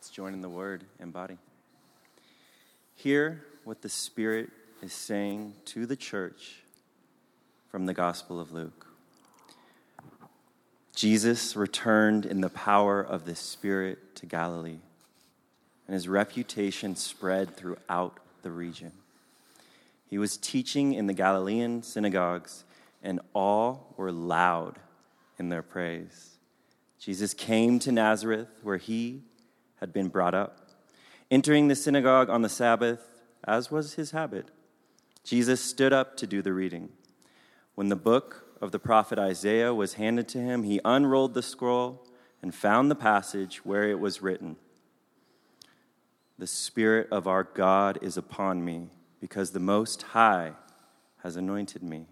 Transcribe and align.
Let's 0.00 0.08
join 0.08 0.32
in 0.32 0.40
the 0.40 0.48
word 0.48 0.84
and 0.98 1.12
body. 1.12 1.36
Hear 2.94 3.44
what 3.64 3.82
the 3.82 3.90
Spirit 3.90 4.48
is 4.80 4.94
saying 4.94 5.52
to 5.66 5.84
the 5.84 5.94
church 5.94 6.62
from 7.68 7.84
the 7.84 7.92
Gospel 7.92 8.40
of 8.40 8.50
Luke. 8.50 8.86
Jesus 10.96 11.54
returned 11.54 12.24
in 12.24 12.40
the 12.40 12.48
power 12.48 13.02
of 13.02 13.26
the 13.26 13.36
Spirit 13.36 14.16
to 14.16 14.24
Galilee, 14.24 14.78
and 15.86 15.92
his 15.92 16.08
reputation 16.08 16.96
spread 16.96 17.54
throughout 17.54 18.16
the 18.40 18.50
region. 18.50 18.92
He 20.08 20.16
was 20.16 20.38
teaching 20.38 20.94
in 20.94 21.08
the 21.08 21.12
Galilean 21.12 21.82
synagogues, 21.82 22.64
and 23.02 23.20
all 23.34 23.92
were 23.98 24.12
loud 24.12 24.78
in 25.38 25.50
their 25.50 25.62
praise. 25.62 26.38
Jesus 26.98 27.34
came 27.34 27.78
to 27.80 27.92
Nazareth, 27.92 28.48
where 28.62 28.78
he 28.78 29.24
had 29.80 29.92
been 29.92 30.08
brought 30.08 30.34
up. 30.34 30.68
Entering 31.30 31.68
the 31.68 31.74
synagogue 31.74 32.28
on 32.28 32.42
the 32.42 32.48
Sabbath, 32.48 33.02
as 33.44 33.70
was 33.70 33.94
his 33.94 34.10
habit, 34.10 34.50
Jesus 35.24 35.60
stood 35.60 35.92
up 35.92 36.16
to 36.18 36.26
do 36.26 36.42
the 36.42 36.52
reading. 36.52 36.90
When 37.74 37.88
the 37.88 37.96
book 37.96 38.56
of 38.60 38.72
the 38.72 38.78
prophet 38.78 39.18
Isaiah 39.18 39.72
was 39.74 39.94
handed 39.94 40.28
to 40.28 40.38
him, 40.38 40.64
he 40.64 40.80
unrolled 40.84 41.34
the 41.34 41.42
scroll 41.42 42.06
and 42.42 42.54
found 42.54 42.90
the 42.90 42.96
passage 42.96 43.64
where 43.64 43.84
it 43.84 44.00
was 44.00 44.22
written 44.22 44.56
The 46.38 46.46
Spirit 46.46 47.08
of 47.10 47.26
our 47.26 47.44
God 47.44 47.98
is 48.02 48.16
upon 48.16 48.64
me, 48.64 48.88
because 49.20 49.50
the 49.50 49.60
Most 49.60 50.02
High 50.02 50.52
has 51.22 51.36
anointed 51.36 51.82
me. 51.82 52.06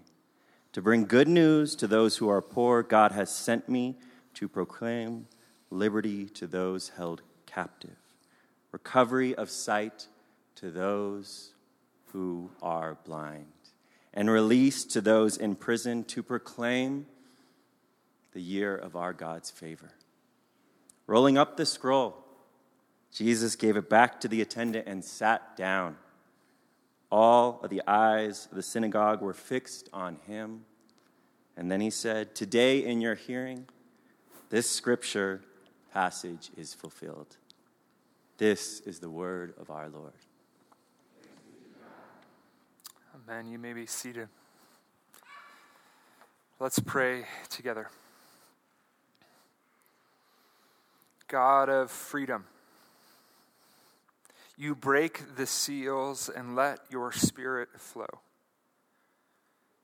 To 0.72 0.82
bring 0.82 1.04
good 1.04 1.28
news 1.28 1.74
to 1.76 1.86
those 1.86 2.18
who 2.18 2.28
are 2.28 2.42
poor, 2.42 2.82
God 2.82 3.12
has 3.12 3.34
sent 3.34 3.68
me 3.68 3.96
to 4.34 4.48
proclaim 4.48 5.26
liberty 5.70 6.26
to 6.26 6.46
those 6.46 6.90
held 6.90 7.22
captive, 7.58 7.96
recovery 8.70 9.34
of 9.34 9.50
sight 9.50 10.06
to 10.54 10.70
those 10.70 11.54
who 12.12 12.48
are 12.62 12.96
blind, 13.04 13.46
and 14.14 14.30
release 14.30 14.84
to 14.84 15.00
those 15.00 15.36
in 15.36 15.56
prison 15.56 16.04
to 16.04 16.22
proclaim 16.22 17.04
the 18.32 18.40
year 18.40 18.76
of 18.76 18.94
our 18.94 19.12
God's 19.12 19.50
favor. 19.50 19.90
Rolling 21.08 21.36
up 21.36 21.56
the 21.56 21.66
scroll, 21.66 22.24
Jesus 23.12 23.56
gave 23.56 23.76
it 23.76 23.90
back 23.90 24.20
to 24.20 24.28
the 24.28 24.40
attendant 24.40 24.86
and 24.86 25.04
sat 25.04 25.56
down. 25.56 25.96
All 27.10 27.58
of 27.64 27.70
the 27.70 27.82
eyes 27.88 28.46
of 28.52 28.56
the 28.56 28.62
synagogue 28.62 29.20
were 29.20 29.34
fixed 29.34 29.88
on 29.92 30.18
him. 30.28 30.64
And 31.56 31.72
then 31.72 31.80
he 31.80 31.90
said, 31.90 32.36
Today 32.36 32.84
in 32.84 33.00
your 33.00 33.16
hearing, 33.16 33.66
this 34.48 34.70
scripture 34.70 35.40
passage 35.92 36.50
is 36.56 36.72
fulfilled. 36.72 37.36
This 38.38 38.78
is 38.86 39.00
the 39.00 39.10
word 39.10 39.52
of 39.60 39.68
our 39.68 39.88
Lord. 39.88 40.12
Amen. 43.12 43.50
You 43.50 43.58
may 43.58 43.72
be 43.72 43.84
seated. 43.84 44.28
Let's 46.60 46.78
pray 46.78 47.24
together. 47.50 47.88
God 51.26 51.68
of 51.68 51.90
freedom, 51.90 52.44
you 54.56 54.76
break 54.76 55.34
the 55.34 55.46
seals 55.46 56.28
and 56.28 56.54
let 56.54 56.78
your 56.90 57.10
spirit 57.10 57.70
flow. 57.76 58.20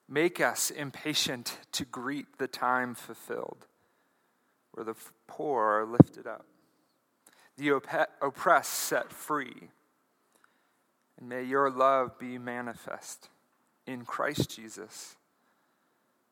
Make 0.09 0.41
us 0.41 0.71
impatient 0.71 1.59
to 1.73 1.85
greet 1.85 2.39
the 2.39 2.47
time 2.47 2.95
fulfilled, 2.95 3.67
where 4.71 4.85
the 4.85 4.95
poor 5.27 5.65
are 5.65 5.85
lifted 5.85 6.29
up 6.29 6.47
the 7.57 7.81
oppressed 8.21 8.73
set 8.73 9.13
free. 9.13 9.71
And 11.19 11.29
may 11.29 11.43
your 11.43 11.71
love 11.71 12.19
be 12.19 12.39
manifest 12.39 13.29
in 13.87 14.05
Christ 14.05 14.57
Jesus, 14.57 15.17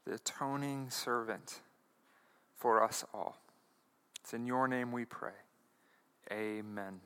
the 0.05 0.15
atoning 0.15 0.91
servant 0.91 1.61
for 2.57 2.83
us 2.83 3.05
all. 3.13 3.37
It's 4.21 4.35
in 4.35 4.47
your 4.47 4.69
name 4.69 4.93
we 4.93 5.05
pray. 5.05 5.33
Amen. 6.31 7.01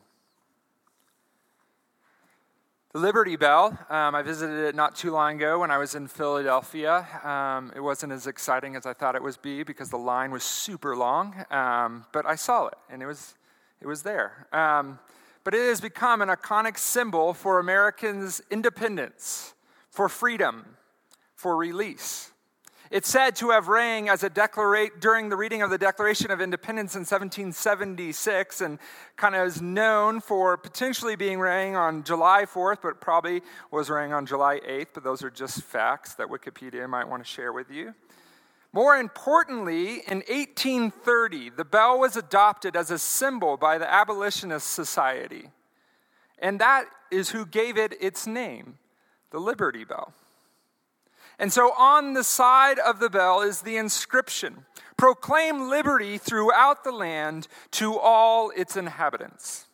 The 2.92 3.02
Liberty 3.02 3.36
Bell, 3.36 3.78
um, 3.90 4.14
I 4.14 4.22
visited 4.22 4.64
it 4.68 4.74
not 4.74 4.96
too 4.96 5.10
long 5.10 5.36
ago 5.36 5.58
when 5.58 5.70
I 5.70 5.76
was 5.76 5.94
in 5.94 6.06
Philadelphia. 6.06 7.06
Um, 7.22 7.70
it 7.76 7.80
wasn't 7.80 8.12
as 8.12 8.26
exciting 8.26 8.74
as 8.74 8.86
I 8.86 8.94
thought 8.94 9.14
it 9.14 9.22
would 9.22 9.36
be 9.42 9.64
because 9.64 9.90
the 9.90 9.98
line 9.98 10.30
was 10.30 10.44
super 10.44 10.96
long, 10.96 11.34
um, 11.50 12.06
but 12.12 12.24
I 12.24 12.36
saw 12.36 12.68
it 12.68 12.78
and 12.88 13.02
it 13.02 13.06
was 13.06 13.34
it 13.80 13.86
was 13.86 14.02
there. 14.02 14.46
Um, 14.52 14.98
but 15.44 15.54
it 15.54 15.68
has 15.68 15.80
become 15.80 16.22
an 16.22 16.28
iconic 16.28 16.76
symbol 16.76 17.32
for 17.32 17.58
Americans' 17.60 18.42
independence, 18.50 19.54
for 19.90 20.08
freedom, 20.08 20.76
for 21.34 21.56
release. 21.56 22.32
It's 22.90 23.08
said 23.08 23.34
to 23.36 23.50
have 23.50 23.66
rang 23.66 24.08
as 24.08 24.22
a 24.22 24.30
declaration 24.30 24.94
during 25.00 25.28
the 25.28 25.36
reading 25.36 25.60
of 25.60 25.70
the 25.70 25.78
Declaration 25.78 26.30
of 26.30 26.40
Independence 26.40 26.94
in 26.94 27.00
1776 27.00 28.60
and 28.60 28.78
kind 29.16 29.34
of 29.34 29.46
is 29.46 29.60
known 29.60 30.20
for 30.20 30.56
potentially 30.56 31.16
being 31.16 31.40
rang 31.40 31.74
on 31.74 32.04
July 32.04 32.44
4th, 32.44 32.78
but 32.82 33.00
probably 33.00 33.42
was 33.72 33.90
rang 33.90 34.12
on 34.12 34.24
July 34.24 34.60
8th. 34.60 34.88
But 34.94 35.02
those 35.02 35.24
are 35.24 35.30
just 35.30 35.62
facts 35.62 36.14
that 36.14 36.28
Wikipedia 36.28 36.88
might 36.88 37.08
want 37.08 37.24
to 37.24 37.28
share 37.28 37.52
with 37.52 37.70
you. 37.72 37.92
More 38.76 38.98
importantly, 38.98 40.02
in 40.06 40.18
1830, 40.28 41.48
the 41.48 41.64
bell 41.64 41.98
was 41.98 42.14
adopted 42.14 42.76
as 42.76 42.90
a 42.90 42.98
symbol 42.98 43.56
by 43.56 43.78
the 43.78 43.90
Abolitionist 43.90 44.66
Society. 44.70 45.48
And 46.38 46.60
that 46.60 46.84
is 47.10 47.30
who 47.30 47.46
gave 47.46 47.78
it 47.78 47.94
its 48.02 48.26
name, 48.26 48.76
the 49.30 49.38
Liberty 49.38 49.84
Bell. 49.84 50.12
And 51.38 51.50
so 51.50 51.72
on 51.72 52.12
the 52.12 52.22
side 52.22 52.78
of 52.78 52.98
the 52.98 53.08
bell 53.08 53.40
is 53.40 53.62
the 53.62 53.78
inscription 53.78 54.66
Proclaim 54.98 55.70
liberty 55.70 56.18
throughout 56.18 56.84
the 56.84 56.92
land 56.92 57.48
to 57.70 57.98
all 57.98 58.50
its 58.50 58.76
inhabitants. 58.76 59.68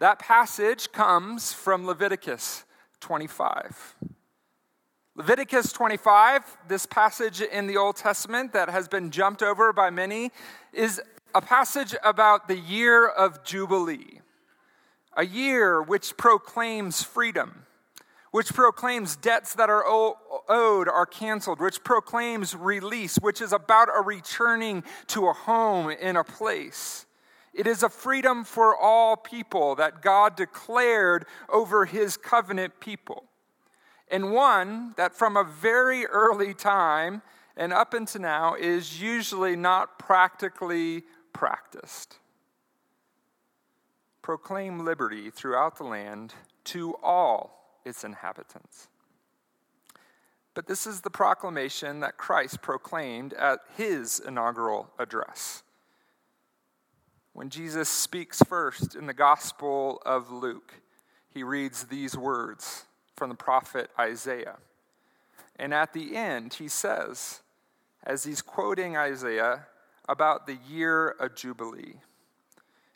That 0.00 0.18
passage 0.18 0.90
comes 0.90 1.52
from 1.52 1.86
Leviticus 1.86 2.64
25. 2.98 3.94
Leviticus 5.18 5.72
25, 5.72 6.42
this 6.68 6.84
passage 6.84 7.40
in 7.40 7.66
the 7.66 7.78
Old 7.78 7.96
Testament 7.96 8.52
that 8.52 8.68
has 8.68 8.86
been 8.86 9.10
jumped 9.10 9.42
over 9.42 9.72
by 9.72 9.88
many, 9.88 10.30
is 10.74 11.00
a 11.34 11.40
passage 11.40 11.94
about 12.04 12.48
the 12.48 12.58
year 12.58 13.08
of 13.08 13.42
Jubilee, 13.42 14.20
a 15.16 15.24
year 15.24 15.80
which 15.80 16.18
proclaims 16.18 17.02
freedom, 17.02 17.64
which 18.30 18.52
proclaims 18.52 19.16
debts 19.16 19.54
that 19.54 19.70
are 19.70 19.86
owed 19.86 20.86
are 20.86 21.06
canceled, 21.06 21.60
which 21.60 21.82
proclaims 21.82 22.54
release, 22.54 23.16
which 23.16 23.40
is 23.40 23.54
about 23.54 23.88
a 23.88 24.02
returning 24.02 24.84
to 25.06 25.28
a 25.28 25.32
home 25.32 25.88
in 25.88 26.16
a 26.16 26.24
place. 26.24 27.06
It 27.54 27.66
is 27.66 27.82
a 27.82 27.88
freedom 27.88 28.44
for 28.44 28.76
all 28.76 29.16
people 29.16 29.76
that 29.76 30.02
God 30.02 30.36
declared 30.36 31.24
over 31.48 31.86
his 31.86 32.18
covenant 32.18 32.80
people 32.80 33.24
and 34.08 34.32
one 34.32 34.94
that 34.96 35.14
from 35.14 35.36
a 35.36 35.44
very 35.44 36.06
early 36.06 36.54
time 36.54 37.22
and 37.56 37.72
up 37.72 37.94
until 37.94 38.22
now 38.22 38.54
is 38.54 39.00
usually 39.00 39.56
not 39.56 39.98
practically 39.98 41.04
practiced. 41.32 42.18
Proclaim 44.22 44.84
liberty 44.84 45.30
throughout 45.30 45.76
the 45.76 45.84
land 45.84 46.34
to 46.64 46.94
all 47.02 47.78
its 47.84 48.04
inhabitants. 48.04 48.88
But 50.54 50.66
this 50.66 50.86
is 50.86 51.02
the 51.02 51.10
proclamation 51.10 52.00
that 52.00 52.16
Christ 52.16 52.62
proclaimed 52.62 53.34
at 53.34 53.60
his 53.76 54.20
inaugural 54.20 54.90
address. 54.98 55.62
When 57.34 57.50
Jesus 57.50 57.90
speaks 57.90 58.42
first 58.42 58.94
in 58.94 59.06
the 59.06 59.12
Gospel 59.12 60.00
of 60.06 60.30
Luke, 60.30 60.72
he 61.28 61.42
reads 61.42 61.84
these 61.84 62.16
words 62.16 62.85
from 63.16 63.30
the 63.30 63.34
prophet 63.34 63.90
Isaiah. 63.98 64.56
And 65.56 65.72
at 65.72 65.92
the 65.92 66.16
end, 66.16 66.54
he 66.54 66.68
says, 66.68 67.40
as 68.04 68.24
he's 68.24 68.42
quoting 68.42 68.96
Isaiah 68.96 69.66
about 70.08 70.46
the 70.46 70.58
year 70.68 71.08
of 71.08 71.34
Jubilee, 71.34 71.96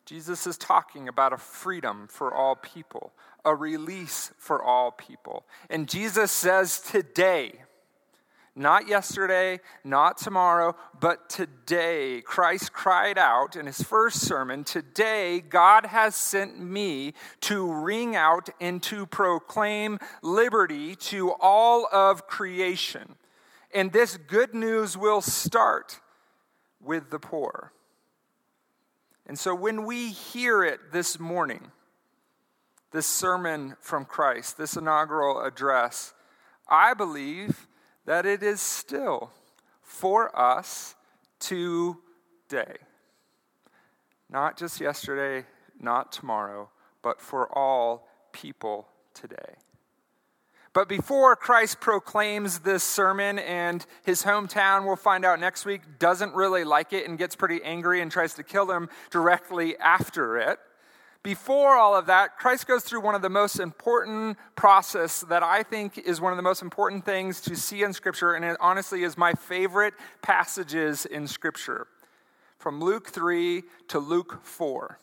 Jesus 0.05 0.47
is 0.47 0.59
talking 0.59 1.09
about 1.09 1.33
a 1.33 1.39
freedom 1.39 2.07
for 2.09 2.35
all 2.35 2.57
people, 2.57 3.13
a 3.45 3.55
release 3.55 4.33
for 4.39 4.63
all 4.63 4.91
people. 4.91 5.45
And 5.69 5.89
Jesus 5.89 6.31
says, 6.33 6.81
Today, 6.81 7.60
not 8.55 8.89
yesterday, 8.89 9.61
not 9.85 10.19
tomorrow, 10.19 10.75
but 10.99 11.31
today. 11.31 12.21
Christ 12.21 12.73
cried 12.73 13.17
out 13.17 13.57
in 13.57 13.67
his 13.67 13.83
first 13.83 14.21
sermon 14.21 14.65
Today, 14.65 15.41
God 15.41 15.87
has 15.87 16.17
sent 16.17 16.61
me 16.61 17.15
to 17.43 17.73
ring 17.73 18.17
out 18.17 18.51
and 18.61 18.83
to 18.85 19.07
proclaim 19.07 19.99
liberty 20.23 20.97
to 20.97 21.33
all 21.41 21.89
of 21.93 22.27
creation. 22.27 23.17
And 23.73 23.93
this 23.93 24.17
good 24.17 24.55
news 24.55 24.97
will 24.97 25.21
start 25.21 26.01
with 26.81 27.11
the 27.11 27.19
poor. 27.19 27.73
And 29.27 29.39
so 29.39 29.55
when 29.55 29.85
we 29.85 30.11
hear 30.11 30.65
it 30.65 30.81
this 30.91 31.21
morning, 31.21 31.71
this 32.91 33.07
sermon 33.07 33.77
from 33.81 34.05
Christ, 34.05 34.59
this 34.59 34.77
inaugural 34.77 35.41
address, 35.41 36.13
I 36.69 36.95
believe 36.95 37.69
that 38.07 38.27
it 38.27 38.43
is 38.43 38.61
still 38.61 39.31
for 39.83 40.37
us 40.39 40.95
today. 41.39 42.77
Not 44.29 44.57
just 44.57 44.81
yesterday, 44.81 45.47
not 45.81 46.13
tomorrow, 46.13 46.71
but 47.03 47.21
for 47.21 47.47
all 47.57 48.09
people 48.33 48.89
today. 49.15 49.57
But 50.73 50.89
before 50.89 51.35
Christ 51.35 51.81
proclaims 51.81 52.61
this 52.61 52.85
sermon, 52.85 53.41
and 53.41 53.85
his 54.05 54.23
hometown, 54.23 54.87
we'll 54.87 54.95
find 54.95 55.25
out 55.25 55.41
next 55.41 55.65
week, 55.65 55.81
doesn't 55.99 56.33
really 56.33 56.63
like 56.63 56.93
it 56.93 57.09
and 57.09 57.19
gets 57.19 57.35
pretty 57.35 57.61
angry 57.65 58.01
and 58.01 58.11
tries 58.11 58.35
to 58.35 58.45
kill 58.45 58.71
him 58.71 58.89
directly 59.11 59.77
after 59.79 60.39
it. 60.39 60.61
Before 61.23 61.77
all 61.77 61.95
of 61.95 62.07
that, 62.07 62.39
Christ 62.39 62.67
goes 62.67 62.83
through 62.83 63.03
one 63.03 63.15
of 63.15 63.21
the 63.21 63.29
most 63.29 63.61
important 63.61 64.39
process 64.57 65.21
that 65.29 65.43
I 65.43 65.63
think 65.63 65.99
is 65.99 66.19
one 66.19 66.33
of 66.33 66.39
the 66.39 66.43
most 66.43 66.63
important 66.63 67.05
things 67.05 67.43
to 67.43 67.57
see 67.57 67.83
in 67.83 67.93
Scripture, 67.93 68.33
and 68.33 68.43
it 68.43 68.57
honestly 68.59 69.03
is 69.03 69.19
my 69.19 69.35
favorite 69.35 69.93
passages 70.23 71.05
in 71.05 71.27
Scripture. 71.27 71.87
From 72.59 72.81
Luke 72.81 73.09
3 73.09 73.63
to 73.89 73.99
Luke 73.99 74.41
4. 74.43 74.99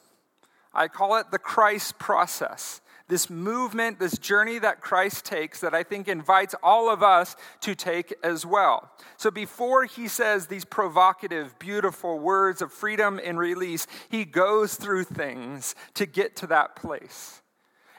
I 0.74 0.88
call 0.88 1.18
it 1.18 1.30
the 1.30 1.40
Christ 1.40 2.00
process 2.00 2.82
this 3.08 3.30
movement, 3.30 4.00
this 4.00 4.18
journey 4.18 4.60
that 4.60 4.82
Christ 4.82 5.24
takes 5.26 5.62
that 5.62 5.74
I 5.74 5.84
think 5.84 6.08
invites 6.08 6.56
all 6.62 6.90
of 6.90 7.02
us 7.02 7.36
to 7.62 7.74
take 7.74 8.14
as 8.24 8.46
well. 8.46 8.92
So 9.16 9.32
before 9.32 9.86
he 9.86 10.08
says 10.08 10.48
these 10.48 10.66
provocative, 10.66 11.58
beautiful 11.58 12.20
words 12.20 12.62
of 12.62 12.74
freedom 12.74 13.20
and 13.24 13.40
release, 13.40 13.88
he 14.10 14.26
goes 14.26 14.76
through 14.76 15.06
things 15.06 15.74
to 15.94 16.06
get 16.06 16.36
to 16.38 16.48
that 16.48 16.76
place. 16.76 17.42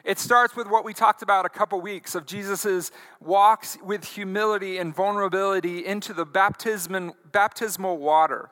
It 0.04 0.18
starts 0.18 0.56
with 0.56 0.68
what 0.68 0.84
we 0.84 0.94
talked 0.94 1.22
about 1.22 1.44
a 1.44 1.50
couple 1.50 1.80
weeks 1.80 2.14
of 2.14 2.24
Jesus' 2.24 2.90
walks 3.20 3.76
with 3.82 4.04
humility 4.04 4.78
and 4.78 4.94
vulnerability 4.94 5.84
into 5.84 6.14
the 6.14 6.24
baptismal 6.24 7.98
water. 7.98 8.50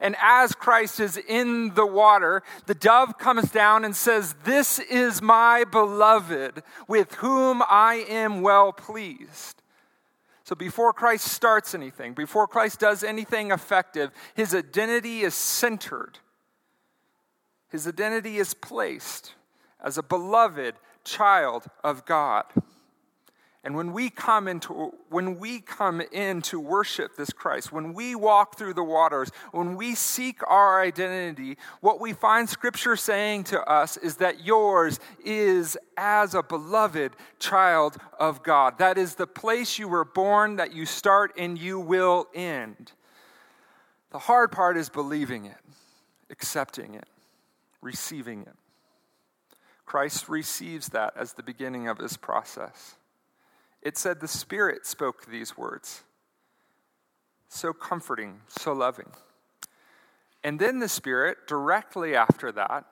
And 0.00 0.16
as 0.20 0.52
Christ 0.54 0.98
is 0.98 1.18
in 1.18 1.74
the 1.74 1.86
water, 1.86 2.42
the 2.66 2.74
dove 2.74 3.18
comes 3.18 3.50
down 3.50 3.84
and 3.84 3.94
says, 3.94 4.34
This 4.44 4.78
is 4.78 5.20
my 5.20 5.64
beloved, 5.64 6.62
with 6.88 7.14
whom 7.16 7.62
I 7.68 8.06
am 8.08 8.40
well 8.40 8.72
pleased. 8.72 9.60
So 10.44 10.56
before 10.56 10.92
Christ 10.92 11.28
starts 11.28 11.74
anything, 11.74 12.14
before 12.14 12.48
Christ 12.48 12.80
does 12.80 13.04
anything 13.04 13.50
effective, 13.50 14.10
his 14.34 14.54
identity 14.54 15.20
is 15.20 15.34
centered. 15.34 16.18
His 17.68 17.86
identity 17.86 18.38
is 18.38 18.54
placed 18.54 19.34
as 19.80 19.96
a 19.96 20.02
beloved 20.02 20.74
child 21.04 21.66
of 21.84 22.04
God. 22.04 22.46
And 23.62 23.74
when 23.74 23.92
we 23.92 24.08
come 24.08 24.48
into 24.48 24.94
when 25.10 25.38
we 25.38 25.60
come 25.60 26.00
in 26.00 26.40
to 26.42 26.58
worship 26.58 27.16
this 27.16 27.30
Christ, 27.30 27.70
when 27.70 27.92
we 27.92 28.14
walk 28.14 28.56
through 28.56 28.72
the 28.72 28.82
waters, 28.82 29.30
when 29.52 29.76
we 29.76 29.94
seek 29.94 30.40
our 30.48 30.80
identity, 30.80 31.58
what 31.82 32.00
we 32.00 32.14
find 32.14 32.48
scripture 32.48 32.96
saying 32.96 33.44
to 33.44 33.60
us 33.70 33.98
is 33.98 34.16
that 34.16 34.46
yours 34.46 34.98
is 35.22 35.76
as 35.98 36.34
a 36.34 36.42
beloved 36.42 37.12
child 37.38 37.98
of 38.18 38.42
God. 38.42 38.78
That 38.78 38.96
is 38.96 39.16
the 39.16 39.26
place 39.26 39.78
you 39.78 39.88
were 39.88 40.06
born, 40.06 40.56
that 40.56 40.72
you 40.72 40.86
start 40.86 41.32
and 41.36 41.58
you 41.58 41.78
will 41.78 42.28
end. 42.34 42.92
The 44.10 44.20
hard 44.20 44.52
part 44.52 44.78
is 44.78 44.88
believing 44.88 45.44
it, 45.44 45.58
accepting 46.30 46.94
it, 46.94 47.06
receiving 47.82 48.40
it. 48.42 48.56
Christ 49.84 50.30
receives 50.30 50.88
that 50.90 51.12
as 51.14 51.34
the 51.34 51.42
beginning 51.42 51.88
of 51.88 51.98
his 51.98 52.16
process. 52.16 52.96
It 53.82 53.96
said 53.96 54.20
the 54.20 54.28
Spirit 54.28 54.86
spoke 54.86 55.26
these 55.26 55.56
words. 55.56 56.02
So 57.48 57.72
comforting, 57.72 58.40
so 58.48 58.72
loving. 58.72 59.10
And 60.44 60.58
then 60.58 60.78
the 60.78 60.88
Spirit, 60.88 61.38
directly 61.46 62.14
after 62.14 62.52
that, 62.52 62.84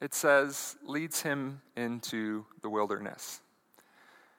it 0.00 0.14
says, 0.14 0.76
leads 0.84 1.22
him 1.22 1.60
into 1.76 2.44
the 2.62 2.68
wilderness. 2.68 3.40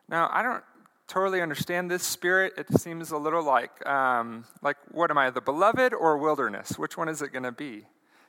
Now, 0.10 0.30
I 0.32 0.44
don't 0.44 0.64
totally 1.08 1.42
understand 1.42 1.90
this 1.90 2.04
spirit. 2.04 2.54
It 2.58 2.68
seems 2.80 3.12
a 3.12 3.18
little 3.18 3.44
like, 3.44 3.86
um, 3.88 4.46
like 4.62 4.78
what 4.92 5.10
am 5.12 5.18
I, 5.18 5.30
the 5.30 5.42
beloved 5.42 5.94
or 5.94 6.18
wilderness? 6.18 6.78
Which 6.78 6.98
one 6.98 7.08
is 7.08 7.22
it 7.22 7.32
going 7.32 7.44
to 7.44 7.52
be? 7.52 7.86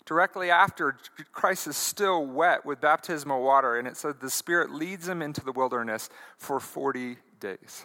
Directly 0.07 0.51
after, 0.51 0.97
Christ 1.33 1.67
is 1.67 1.77
still 1.77 2.27
wet 2.27 2.67
with 2.67 2.81
baptismal 2.81 3.43
water, 3.43 3.79
and 3.79 3.89
it 3.89 3.97
said 3.97 4.21
the 4.21 4.29
Spirit 4.29 4.71
leads 4.71 5.09
him 5.09 5.23
into 5.23 5.43
the 5.43 5.53
wilderness 5.53 6.11
for 6.37 6.61
40 6.61 7.17
days. 7.45 7.85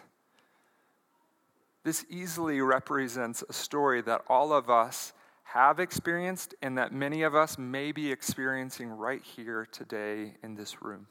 This 1.84 2.06
easily 2.08 2.60
represents 2.62 3.44
a 3.46 3.52
story 3.52 4.00
that 4.02 4.22
all 4.26 4.52
of 4.54 4.70
us 4.70 5.12
have 5.44 5.78
experienced 5.78 6.54
and 6.62 6.78
that 6.78 6.92
many 6.92 7.22
of 7.22 7.34
us 7.34 7.58
may 7.58 7.92
be 7.92 8.10
experiencing 8.10 8.88
right 8.88 9.22
here 9.22 9.68
today 9.70 10.32
in 10.42 10.54
this 10.54 10.82
room 10.82 11.06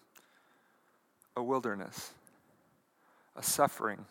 a 1.35 1.43
wilderness, 1.43 2.11
a 3.35 3.43
suffering, 3.43 4.05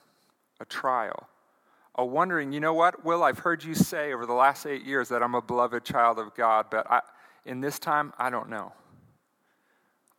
a 0.60 0.64
trial, 0.64 1.28
a 1.96 2.04
wondering, 2.04 2.52
you 2.52 2.60
know 2.60 2.72
what, 2.72 3.04
Will, 3.04 3.22
I've 3.22 3.40
heard 3.40 3.62
you 3.62 3.74
say 3.74 4.12
over 4.12 4.24
the 4.24 4.32
last 4.32 4.64
eight 4.66 4.84
years 4.84 5.08
that 5.08 5.22
I'm 5.22 5.34
a 5.34 5.42
beloved 5.42 5.84
child 5.84 6.18
of 6.18 6.34
God, 6.34 6.66
but 6.70 6.90
I, 6.90 7.00
in 7.44 7.60
this 7.60 7.78
time, 7.78 8.14
I 8.18 8.30
don't 8.30 8.48
know. 8.48 8.72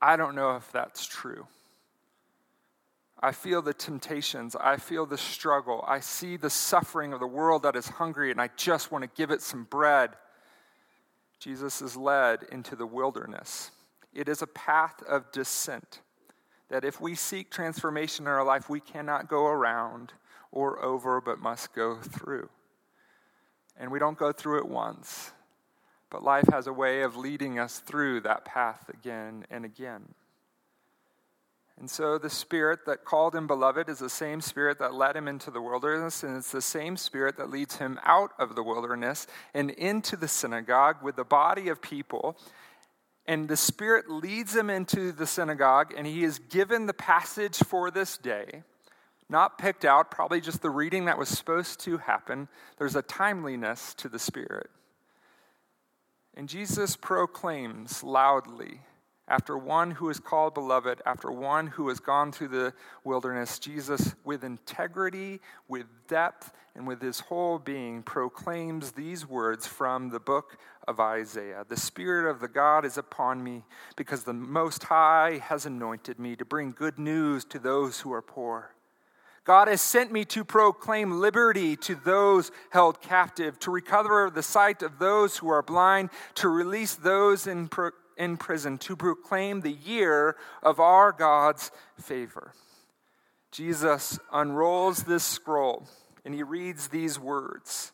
I 0.01 0.17
don't 0.17 0.35
know 0.35 0.55
if 0.55 0.71
that's 0.71 1.05
true. 1.05 1.47
I 3.21 3.33
feel 3.33 3.61
the 3.61 3.73
temptations. 3.73 4.55
I 4.55 4.77
feel 4.77 5.05
the 5.05 5.17
struggle. 5.17 5.83
I 5.87 5.99
see 5.99 6.37
the 6.37 6.49
suffering 6.49 7.11
of 7.11 7.19
the 7.19 7.27
world 7.27 7.63
that 7.63 7.75
is 7.75 7.87
hungry, 7.87 8.31
and 8.31 8.39
I 8.39 8.49
just 8.55 8.91
want 8.91 9.03
to 9.03 9.09
give 9.15 9.29
it 9.29 9.41
some 9.41 9.65
bread. 9.65 10.11
Jesus 11.39 11.81
is 11.81 11.97
led 11.97 12.43
into 12.51 12.75
the 12.75 12.85
wilderness. 12.85 13.71
It 14.13 14.29
is 14.29 14.41
a 14.41 14.47
path 14.47 15.03
of 15.03 15.31
descent 15.31 16.01
that 16.69 16.85
if 16.85 17.01
we 17.01 17.15
seek 17.15 17.49
transformation 17.49 18.25
in 18.25 18.31
our 18.31 18.43
life, 18.43 18.69
we 18.69 18.79
cannot 18.79 19.27
go 19.27 19.45
around 19.45 20.13
or 20.51 20.83
over, 20.83 21.19
but 21.19 21.39
must 21.39 21.73
go 21.73 21.97
through. 21.97 22.49
And 23.77 23.91
we 23.91 23.99
don't 23.99 24.17
go 24.17 24.31
through 24.31 24.59
it 24.59 24.67
once, 24.67 25.31
but 26.09 26.23
life 26.23 26.47
has 26.51 26.67
a 26.67 26.73
way 26.73 27.01
of 27.01 27.15
leading 27.15 27.59
us 27.59 27.79
through 27.79 28.21
that 28.21 28.45
path 28.45 28.89
again 28.89 29.45
and 29.49 29.65
again. 29.65 30.13
And 31.79 31.89
so 31.89 32.17
the 32.17 32.29
spirit 32.29 32.79
that 32.87 33.05
called 33.05 33.33
him 33.33 33.47
beloved 33.47 33.87
is 33.87 33.99
the 33.99 34.09
same 34.09 34.41
spirit 34.41 34.79
that 34.79 34.93
led 34.93 35.15
him 35.15 35.29
into 35.29 35.49
the 35.49 35.61
wilderness, 35.61 36.23
and 36.23 36.35
it's 36.35 36.51
the 36.51 36.61
same 36.61 36.97
spirit 36.97 37.37
that 37.37 37.49
leads 37.49 37.77
him 37.77 37.97
out 38.03 38.31
of 38.37 38.55
the 38.55 38.63
wilderness 38.63 39.27
and 39.53 39.71
into 39.71 40.17
the 40.17 40.27
synagogue 40.27 40.97
with 41.01 41.15
the 41.15 41.23
body 41.23 41.69
of 41.69 41.81
people. 41.81 42.37
And 43.25 43.47
the 43.47 43.55
spirit 43.55 44.09
leads 44.09 44.53
him 44.53 44.69
into 44.69 45.13
the 45.13 45.25
synagogue, 45.25 45.93
and 45.95 46.05
he 46.05 46.25
is 46.25 46.39
given 46.39 46.85
the 46.85 46.93
passage 46.93 47.57
for 47.57 47.91
this 47.91 48.17
day. 48.17 48.63
Not 49.29 49.57
picked 49.57 49.85
out, 49.85 50.11
probably 50.11 50.41
just 50.41 50.61
the 50.61 50.71
reading 50.71 51.05
that 51.05 51.17
was 51.17 51.29
supposed 51.29 51.79
to 51.81 51.97
happen. 51.99 52.49
There's 52.77 52.95
a 52.95 53.03
timeliness 53.03 53.93
to 53.95 54.09
the 54.09 54.19
spirit. 54.19 54.69
And 56.35 56.49
Jesus 56.49 56.97
proclaims 56.97 58.03
loudly 58.03 58.81
after 59.29 59.57
one 59.57 59.91
who 59.91 60.09
is 60.09 60.19
called 60.19 60.55
beloved, 60.55 61.01
after 61.05 61.31
one 61.31 61.67
who 61.67 61.87
has 61.89 61.99
gone 61.99 62.31
through 62.31 62.47
the 62.49 62.73
wilderness, 63.03 63.59
Jesus, 63.59 64.15
with 64.25 64.43
integrity, 64.43 65.39
with 65.67 65.85
depth, 66.07 66.51
and 66.75 66.87
with 66.87 67.01
his 67.01 67.19
whole 67.19 67.59
being, 67.59 68.01
proclaims 68.01 68.91
these 68.91 69.27
words 69.27 69.67
from 69.67 70.09
the 70.09 70.19
book 70.19 70.57
of 70.87 70.99
Isaiah 70.99 71.65
The 71.67 71.77
Spirit 71.77 72.29
of 72.29 72.39
the 72.39 72.47
God 72.47 72.85
is 72.85 72.97
upon 72.97 73.43
me, 73.43 73.65
because 73.95 74.23
the 74.23 74.33
Most 74.33 74.85
High 74.85 75.39
has 75.43 75.65
anointed 75.65 76.19
me 76.19 76.35
to 76.35 76.45
bring 76.45 76.71
good 76.71 76.97
news 76.97 77.45
to 77.45 77.59
those 77.59 77.99
who 77.99 78.11
are 78.11 78.21
poor. 78.21 78.71
God 79.43 79.67
has 79.67 79.81
sent 79.81 80.11
me 80.11 80.25
to 80.25 80.43
proclaim 80.43 81.19
liberty 81.19 81.75
to 81.77 81.95
those 81.95 82.51
held 82.69 83.01
captive, 83.01 83.57
to 83.59 83.71
recover 83.71 84.29
the 84.29 84.43
sight 84.43 84.83
of 84.83 84.99
those 84.99 85.37
who 85.37 85.49
are 85.49 85.63
blind, 85.63 86.09
to 86.35 86.49
release 86.49 86.95
those 86.95 87.47
in 87.47 87.67
pro- 87.67 87.91
in 88.19 88.35
prison 88.35 88.77
to 88.77 88.97
proclaim 88.97 89.61
the 89.61 89.71
year 89.71 90.35
of 90.61 90.79
our 90.79 91.13
God's 91.13 91.71
favor. 91.99 92.53
Jesus 93.49 94.19
unrolls 94.31 95.03
this 95.03 95.23
scroll 95.23 95.87
and 96.25 96.35
he 96.35 96.43
reads 96.43 96.89
these 96.89 97.17
words 97.17 97.93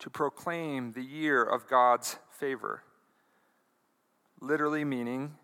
to 0.00 0.10
proclaim 0.10 0.92
the 0.92 1.02
year 1.02 1.42
of 1.42 1.68
God's 1.68 2.18
favor, 2.32 2.82
literally 4.40 4.84
meaning 4.84 5.36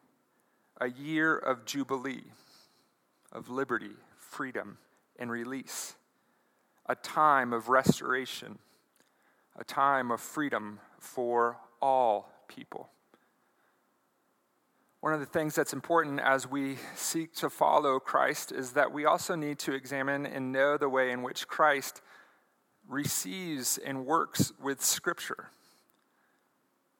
a 0.81 0.91
year 0.91 1.37
of 1.37 1.65
jubilee, 1.65 2.25
of 3.31 3.49
liberty, 3.49 3.95
freedom, 4.19 4.79
and 5.17 5.31
release, 5.31 5.95
a 6.87 6.97
time 6.97 7.53
of 7.53 7.69
restoration, 7.69 8.59
a 9.57 9.65
time 9.65 10.11
of 10.11 10.21
freedom 10.21 10.81
for 10.99 11.57
all 11.81 12.33
people 12.49 12.91
one 15.09 15.15
of 15.15 15.21
the 15.21 15.39
things 15.39 15.55
that's 15.55 15.73
important 15.73 16.21
as 16.21 16.47
we 16.47 16.77
seek 16.95 17.35
to 17.35 17.49
follow 17.49 17.99
Christ 17.99 18.53
is 18.53 18.73
that 18.73 18.93
we 18.93 19.07
also 19.07 19.35
need 19.35 19.59
to 19.61 19.73
examine 19.73 20.27
and 20.27 20.53
know 20.53 20.77
the 20.77 20.91
way 20.91 21.13
in 21.13 21.23
which 21.23 21.49
Christ 21.49 22.03
receives 22.87 23.79
and 23.79 24.05
works 24.05 24.53
with 24.63 24.85
Scripture. 24.85 25.49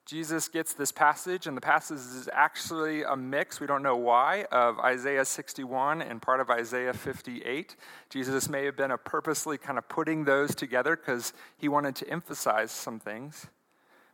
Jesus 0.07 0.49
gets 0.49 0.73
this 0.73 0.91
passage, 0.91 1.47
and 1.47 1.55
the 1.55 1.61
passage 1.61 1.99
is 1.99 2.31
actually 2.33 3.03
a 3.03 3.15
mix, 3.15 3.61
we 3.61 3.67
don't 3.67 3.83
know 3.83 3.97
why, 3.97 4.47
of 4.51 4.79
Isaiah 4.79 5.27
61 5.27 6.01
and 6.01 6.23
part 6.23 6.41
of 6.41 6.49
Isaiah 6.49 6.95
58. 6.95 7.77
Jesus 8.09 8.49
may 8.49 8.65
have 8.65 8.75
been 8.75 8.91
a 8.91 8.97
purposely 8.97 9.59
kind 9.59 9.77
of 9.77 9.87
putting 9.87 10.25
those 10.25 10.55
together 10.55 10.97
because 10.97 11.35
he 11.59 11.69
wanted 11.69 11.95
to 11.97 12.09
emphasize 12.09 12.71
some 12.71 12.99
things. 12.99 13.49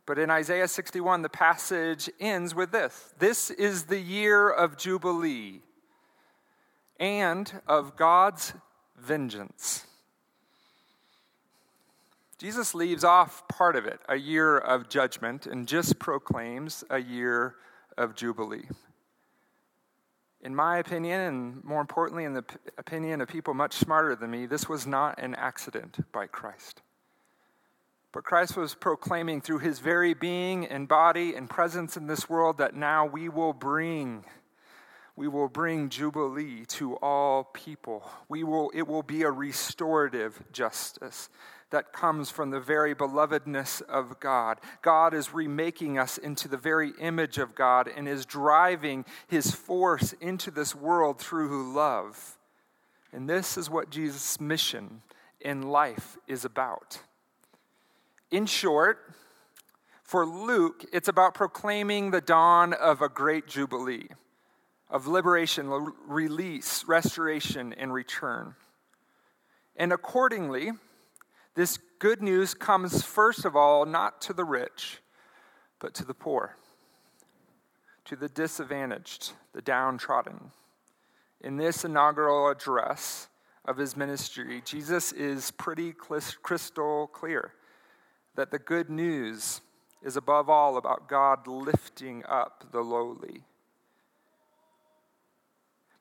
But 0.05 0.19
in 0.19 0.29
Isaiah 0.29 0.67
61, 0.67 1.23
the 1.23 1.29
passage 1.29 2.09
ends 2.19 2.53
with 2.53 2.71
this 2.71 3.13
This 3.19 3.49
is 3.49 3.85
the 3.85 3.99
year 3.99 4.49
of 4.49 4.77
Jubilee 4.77 5.61
and 6.99 7.51
of 7.67 7.95
God's 7.95 8.53
vengeance. 8.97 9.85
Jesus 12.37 12.75
leaves 12.75 13.03
off 13.03 13.47
part 13.47 13.75
of 13.75 13.85
it, 13.85 13.99
a 14.09 14.17
year 14.17 14.57
of 14.57 14.89
judgment, 14.89 15.47
and 15.47 15.67
just 15.67 15.99
proclaims 15.99 16.83
a 16.89 16.99
year 16.99 17.55
of 17.97 18.13
Jubilee. 18.15 18.67
In 20.41 20.53
my 20.53 20.77
opinion, 20.77 21.21
and 21.21 21.63
more 21.63 21.81
importantly, 21.81 22.25
in 22.25 22.33
the 22.33 22.43
opinion 22.77 23.21
of 23.21 23.29
people 23.29 23.53
much 23.53 23.73
smarter 23.73 24.15
than 24.15 24.29
me, 24.29 24.45
this 24.45 24.69
was 24.69 24.85
not 24.85 25.19
an 25.19 25.33
accident 25.35 25.97
by 26.11 26.27
Christ. 26.27 26.81
But 28.15 28.23
Christ 28.23 28.55
was 28.55 28.75
proclaiming 28.75 29.41
through 29.41 29.59
his 29.59 29.79
very 29.79 30.13
being 30.13 30.65
and 30.65 30.87
body 30.87 31.35
and 31.35 31.49
presence 31.49 31.97
in 31.97 32.07
this 32.07 32.29
world 32.29 32.59
that 32.59 32.73
now 32.73 33.05
we 33.05 33.27
will 33.27 33.51
bring 33.51 34.23
we 35.17 35.27
will 35.27 35.49
bring 35.49 35.89
jubilee 35.89 36.65
to 36.65 36.95
all 36.97 37.43
people. 37.43 38.09
We 38.29 38.45
will, 38.45 38.71
it 38.73 38.87
will 38.87 39.03
be 39.03 39.23
a 39.23 39.31
restorative 39.31 40.41
justice 40.53 41.29
that 41.71 41.91
comes 41.91 42.29
from 42.29 42.51
the 42.51 42.59
very 42.59 42.95
belovedness 42.95 43.81
of 43.81 44.19
God. 44.21 44.59
God 44.81 45.13
is 45.13 45.33
remaking 45.33 45.97
us 45.97 46.17
into 46.17 46.47
the 46.47 46.57
very 46.57 46.93
image 46.99 47.37
of 47.37 47.53
God 47.53 47.89
and 47.93 48.07
is 48.07 48.25
driving 48.25 49.03
his 49.27 49.51
force 49.51 50.13
into 50.21 50.51
this 50.51 50.73
world 50.73 51.19
through 51.19 51.73
love. 51.73 52.37
And 53.11 53.29
this 53.29 53.57
is 53.57 53.69
what 53.69 53.89
Jesus' 53.89 54.39
mission 54.39 55.01
in 55.41 55.63
life 55.63 56.17
is 56.27 56.43
about. 56.43 56.99
In 58.31 58.45
short, 58.45 59.13
for 60.03 60.25
Luke, 60.25 60.85
it's 60.93 61.07
about 61.07 61.33
proclaiming 61.33 62.11
the 62.11 62.21
dawn 62.21 62.73
of 62.73 63.01
a 63.01 63.09
great 63.09 63.47
jubilee, 63.47 64.07
of 64.89 65.07
liberation, 65.07 65.93
release, 66.07 66.85
restoration, 66.87 67.73
and 67.73 67.93
return. 67.93 68.55
And 69.75 69.91
accordingly, 69.91 70.71
this 71.55 71.77
good 71.99 72.21
news 72.21 72.53
comes, 72.53 73.03
first 73.03 73.45
of 73.45 73.55
all, 73.55 73.85
not 73.85 74.21
to 74.21 74.33
the 74.33 74.43
rich, 74.43 74.99
but 75.79 75.93
to 75.95 76.05
the 76.05 76.13
poor, 76.13 76.57
to 78.05 78.15
the 78.15 78.29
disadvantaged, 78.29 79.33
the 79.53 79.61
downtrodden. 79.61 80.51
In 81.41 81.57
this 81.57 81.85
inaugural 81.85 82.49
address 82.49 83.27
of 83.65 83.77
his 83.77 83.95
ministry, 83.95 84.61
Jesus 84.65 85.11
is 85.11 85.51
pretty 85.51 85.93
crystal 85.93 87.07
clear 87.07 87.53
that 88.35 88.51
the 88.51 88.59
good 88.59 88.89
news 88.89 89.61
is 90.03 90.15
above 90.15 90.49
all 90.49 90.77
about 90.77 91.09
God 91.09 91.47
lifting 91.47 92.23
up 92.27 92.65
the 92.71 92.81
lowly. 92.81 93.43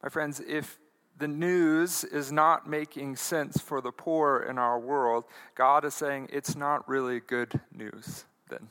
My 0.03 0.09
friends, 0.11 0.41
if 0.47 0.79
the 1.17 1.29
news 1.29 2.05
is 2.05 2.31
not 2.31 2.69
making 2.69 3.17
sense 3.17 3.59
for 3.61 3.81
the 3.81 3.93
poor 3.93 4.45
in 4.49 4.59
our 4.59 4.79
world, 4.79 5.25
God 5.55 5.85
is 5.85 5.95
saying 5.95 6.29
it's 6.33 6.57
not 6.57 6.89
really 6.89 7.21
good 7.21 7.61
news 7.73 8.25
then. 8.51 8.69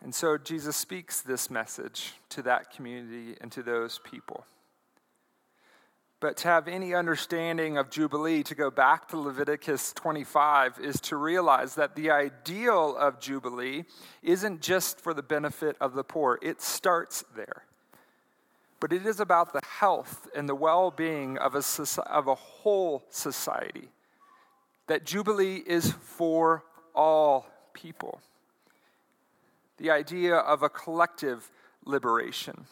And 0.00 0.14
so 0.14 0.38
Jesus 0.38 0.76
speaks 0.76 1.20
this 1.20 1.50
message 1.50 2.14
to 2.30 2.42
that 2.42 2.72
community 2.72 3.36
and 3.40 3.52
to 3.52 3.62
those 3.62 4.00
people. 4.02 4.44
But 6.20 6.36
to 6.38 6.48
have 6.48 6.66
any 6.66 6.94
understanding 6.94 7.78
of 7.78 7.90
Jubilee, 7.90 8.42
to 8.44 8.54
go 8.54 8.70
back 8.70 9.08
to 9.08 9.16
Leviticus 9.16 9.92
25, 9.92 10.80
is 10.80 11.00
to 11.02 11.16
realize 11.16 11.76
that 11.76 11.94
the 11.94 12.10
ideal 12.10 12.96
of 12.96 13.20
Jubilee 13.20 13.84
isn't 14.22 14.60
just 14.60 15.00
for 15.00 15.14
the 15.14 15.22
benefit 15.22 15.76
of 15.80 15.94
the 15.94 16.02
poor, 16.02 16.38
it 16.42 16.60
starts 16.60 17.24
there 17.36 17.64
but 18.80 18.92
it 18.92 19.06
is 19.06 19.20
about 19.20 19.52
the 19.52 19.60
health 19.64 20.28
and 20.34 20.48
the 20.48 20.54
well 20.54 20.90
being 20.90 21.38
of 21.38 21.54
a, 21.54 21.62
of 22.06 22.28
a 22.28 22.34
whole 22.34 23.04
society. 23.10 23.88
That 24.86 25.04
Jubilee 25.04 25.62
is 25.66 25.92
for 25.92 26.64
all 26.94 27.46
people. 27.72 28.20
The 29.78 29.90
idea 29.90 30.36
of 30.36 30.62
a 30.62 30.68
collective 30.68 31.50
liberation. 31.84 32.66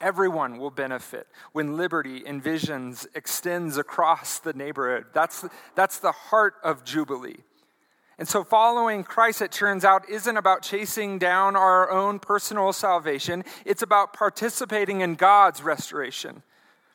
Everyone 0.00 0.58
will 0.58 0.70
benefit 0.70 1.26
when 1.52 1.76
liberty 1.76 2.20
envisions 2.20 3.06
extends 3.14 3.76
across 3.76 4.38
the 4.38 4.52
neighborhood. 4.52 5.06
That's, 5.12 5.44
that's 5.74 5.98
the 5.98 6.12
heart 6.12 6.54
of 6.62 6.84
Jubilee. 6.84 7.38
And 8.18 8.26
so, 8.26 8.42
following 8.42 9.04
Christ, 9.04 9.42
it 9.42 9.52
turns 9.52 9.84
out, 9.84 10.08
isn't 10.08 10.36
about 10.36 10.62
chasing 10.62 11.18
down 11.18 11.54
our 11.54 11.88
own 11.88 12.18
personal 12.18 12.72
salvation. 12.72 13.44
It's 13.64 13.82
about 13.82 14.12
participating 14.12 15.02
in 15.02 15.14
God's 15.14 15.62
restoration 15.62 16.42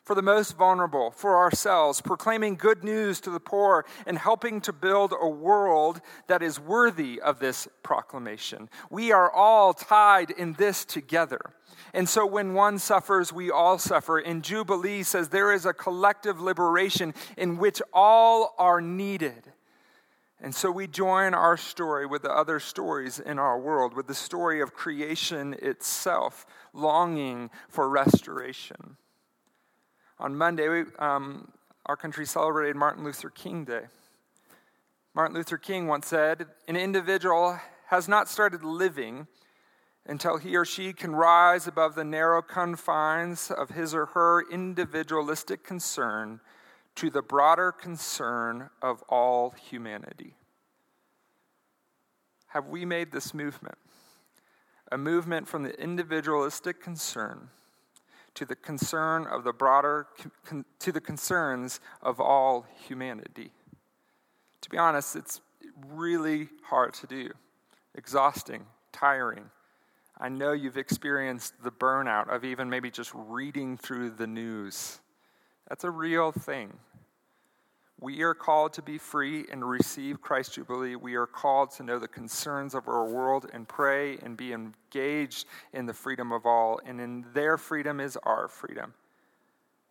for 0.04 0.14
the 0.14 0.22
most 0.22 0.56
vulnerable, 0.56 1.10
for 1.10 1.36
ourselves, 1.36 2.00
proclaiming 2.00 2.56
good 2.56 2.84
news 2.84 3.20
to 3.22 3.30
the 3.30 3.40
poor, 3.40 3.86
and 4.06 4.18
helping 4.18 4.60
to 4.60 4.72
build 4.72 5.14
a 5.18 5.28
world 5.28 6.00
that 6.26 6.42
is 6.42 6.60
worthy 6.60 7.20
of 7.20 7.38
this 7.38 7.66
proclamation. 7.82 8.68
We 8.90 9.12
are 9.12 9.30
all 9.30 9.72
tied 9.72 10.30
in 10.30 10.52
this 10.54 10.84
together. 10.84 11.40
And 11.94 12.08
so 12.08 12.26
when 12.26 12.54
one 12.54 12.78
suffers, 12.78 13.32
we 13.32 13.50
all 13.50 13.78
suffer. 13.78 14.18
And 14.18 14.42
Jubilee 14.42 15.04
says 15.04 15.28
there 15.28 15.52
is 15.52 15.64
a 15.64 15.72
collective 15.72 16.40
liberation 16.40 17.14
in 17.36 17.56
which 17.56 17.80
all 17.92 18.54
are 18.58 18.80
needed. 18.80 19.52
And 20.40 20.54
so 20.54 20.70
we 20.70 20.86
join 20.86 21.32
our 21.32 21.56
story 21.56 22.04
with 22.04 22.22
the 22.22 22.30
other 22.30 22.60
stories 22.60 23.18
in 23.20 23.38
our 23.38 23.58
world, 23.58 23.94
with 23.94 24.08
the 24.08 24.14
story 24.14 24.60
of 24.60 24.74
creation 24.74 25.54
itself, 25.62 26.44
longing 26.74 27.48
for 27.68 27.88
restoration. 27.88 28.98
On 30.18 30.36
Monday, 30.36 30.68
we, 30.68 30.84
um, 30.98 31.50
our 31.86 31.96
country 31.96 32.24
celebrated 32.24 32.76
Martin 32.76 33.02
Luther 33.04 33.30
King 33.30 33.64
Day. 33.64 33.82
Martin 35.14 35.36
Luther 35.36 35.58
King 35.58 35.86
once 35.86 36.06
said, 36.06 36.46
An 36.68 36.76
individual 36.76 37.58
has 37.88 38.08
not 38.08 38.28
started 38.28 38.64
living 38.64 39.26
until 40.06 40.36
he 40.36 40.56
or 40.56 40.64
she 40.64 40.92
can 40.92 41.14
rise 41.16 41.66
above 41.66 41.94
the 41.94 42.04
narrow 42.04 42.42
confines 42.42 43.50
of 43.50 43.70
his 43.70 43.94
or 43.94 44.06
her 44.06 44.44
individualistic 44.50 45.64
concern 45.64 46.40
to 46.94 47.10
the 47.10 47.22
broader 47.22 47.72
concern 47.72 48.70
of 48.82 49.02
all 49.08 49.50
humanity. 49.50 50.36
Have 52.48 52.66
we 52.68 52.84
made 52.84 53.10
this 53.10 53.34
movement? 53.34 53.78
A 54.92 54.98
movement 54.98 55.48
from 55.48 55.64
the 55.64 55.80
individualistic 55.80 56.80
concern 56.80 57.48
to 58.34 58.44
the 58.44 58.56
concern 58.56 59.26
of 59.26 59.44
the 59.44 59.52
broader, 59.52 60.06
to 60.80 60.92
the 60.92 61.00
concerns 61.00 61.80
of 62.02 62.20
all 62.20 62.66
humanity. 62.86 63.52
To 64.62 64.70
be 64.70 64.78
honest, 64.78 65.14
it's 65.16 65.40
really 65.88 66.48
hard 66.64 66.94
to 66.94 67.06
do, 67.06 67.30
exhausting, 67.94 68.66
tiring. 68.92 69.50
I 70.18 70.28
know 70.28 70.52
you've 70.52 70.78
experienced 70.78 71.54
the 71.62 71.72
burnout 71.72 72.28
of 72.28 72.44
even 72.44 72.70
maybe 72.70 72.90
just 72.90 73.10
reading 73.14 73.76
through 73.76 74.10
the 74.10 74.26
news. 74.26 75.00
That's 75.68 75.84
a 75.84 75.90
real 75.90 76.30
thing. 76.30 76.72
We 78.00 78.22
are 78.22 78.34
called 78.34 78.72
to 78.74 78.82
be 78.82 78.98
free 78.98 79.46
and 79.50 79.68
receive 79.68 80.20
Christ 80.20 80.54
Jubilee. 80.54 80.96
We 80.96 81.14
are 81.14 81.26
called 81.26 81.70
to 81.72 81.82
know 81.82 81.98
the 81.98 82.08
concerns 82.08 82.74
of 82.74 82.88
our 82.88 83.06
world 83.06 83.46
and 83.52 83.68
pray 83.68 84.18
and 84.18 84.36
be 84.36 84.52
engaged 84.52 85.46
in 85.72 85.86
the 85.86 85.94
freedom 85.94 86.32
of 86.32 86.44
all. 86.44 86.80
And 86.84 87.00
in 87.00 87.24
their 87.32 87.56
freedom 87.56 88.00
is 88.00 88.18
our 88.24 88.48
freedom. 88.48 88.94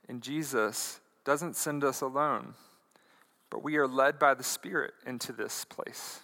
And 0.09 0.21
Jesus 0.21 0.99
doesn't 1.23 1.55
send 1.55 1.83
us 1.83 2.01
alone, 2.01 2.55
but 3.49 3.63
we 3.63 3.77
are 3.77 3.87
led 3.87 4.19
by 4.19 4.33
the 4.33 4.43
Spirit 4.43 4.93
into 5.05 5.31
this 5.31 5.65
place 5.65 6.19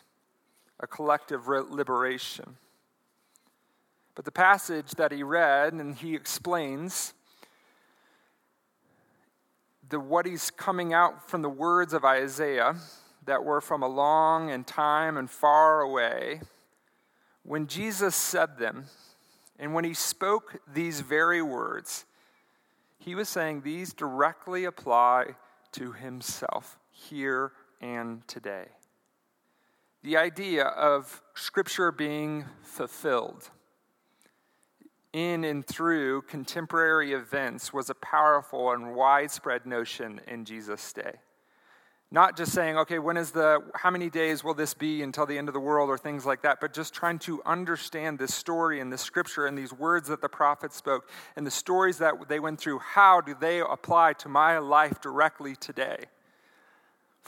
a 0.81 0.87
collective 0.87 1.47
liberation. 1.47 2.57
But 4.15 4.25
the 4.25 4.31
passage 4.31 4.91
that 4.91 5.11
he 5.11 5.23
read 5.23 5.73
and 5.73 5.95
he 5.95 6.15
explains 6.15 7.13
the, 9.89 9.99
what 9.99 10.25
he's 10.25 10.51
coming 10.51 10.93
out 10.93 11.29
from 11.29 11.41
the 11.41 11.49
words 11.49 11.93
of 11.93 12.05
Isaiah 12.05 12.75
that 13.25 13.43
were 13.43 13.61
from 13.61 13.83
a 13.83 13.87
long 13.87 14.51
and 14.51 14.65
time 14.65 15.17
and 15.17 15.29
far 15.29 15.81
away, 15.81 16.41
when 17.43 17.67
Jesus 17.67 18.15
said 18.15 18.57
them, 18.57 18.85
And 19.57 19.73
when 19.73 19.83
he 19.83 19.93
spoke 19.93 20.61
these 20.71 21.01
very 21.01 21.41
words, 21.41 22.05
he 22.97 23.15
was 23.15 23.29
saying 23.29 23.61
these 23.61 23.93
directly 23.93 24.65
apply 24.65 25.35
to 25.73 25.91
himself 25.91 26.77
here 26.91 27.51
and 27.81 28.27
today. 28.27 28.65
The 30.03 30.17
idea 30.17 30.65
of 30.65 31.21
Scripture 31.33 31.91
being 31.91 32.45
fulfilled 32.61 33.49
in 35.13 35.43
and 35.43 35.65
through 35.65 36.21
contemporary 36.23 37.13
events 37.13 37.73
was 37.73 37.89
a 37.89 37.95
powerful 37.95 38.71
and 38.71 38.95
widespread 38.95 39.65
notion 39.65 40.21
in 40.27 40.45
Jesus' 40.45 40.93
day. 40.93 41.13
Not 42.11 42.35
just 42.35 42.53
saying, 42.53 42.75
okay, 42.77 42.97
when 42.97 43.17
is 43.17 43.31
the, 43.31 43.59
how 43.75 43.91
many 43.91 44.09
days 44.09 44.43
will 44.43 44.55
this 44.55 44.73
be 44.73 45.03
until 45.03 45.27
the 45.27 45.37
end 45.37 45.47
of 45.47 45.53
the 45.53 45.59
world 45.59 45.89
or 45.89 45.97
things 45.97 46.25
like 46.25 46.41
that, 46.41 46.59
but 46.59 46.73
just 46.73 46.91
trying 46.91 47.19
to 47.19 47.39
understand 47.45 48.17
this 48.17 48.33
story 48.33 48.79
and 48.79 48.91
this 48.91 49.01
scripture 49.01 49.45
and 49.45 49.55
these 49.55 49.71
words 49.71 50.07
that 50.09 50.19
the 50.19 50.29
prophets 50.29 50.75
spoke 50.75 51.07
and 51.35 51.45
the 51.45 51.51
stories 51.51 51.99
that 51.99 52.15
they 52.27 52.39
went 52.39 52.59
through. 52.59 52.79
How 52.79 53.21
do 53.21 53.35
they 53.39 53.59
apply 53.59 54.13
to 54.13 54.29
my 54.29 54.57
life 54.57 54.99
directly 55.01 55.55
today? 55.55 56.05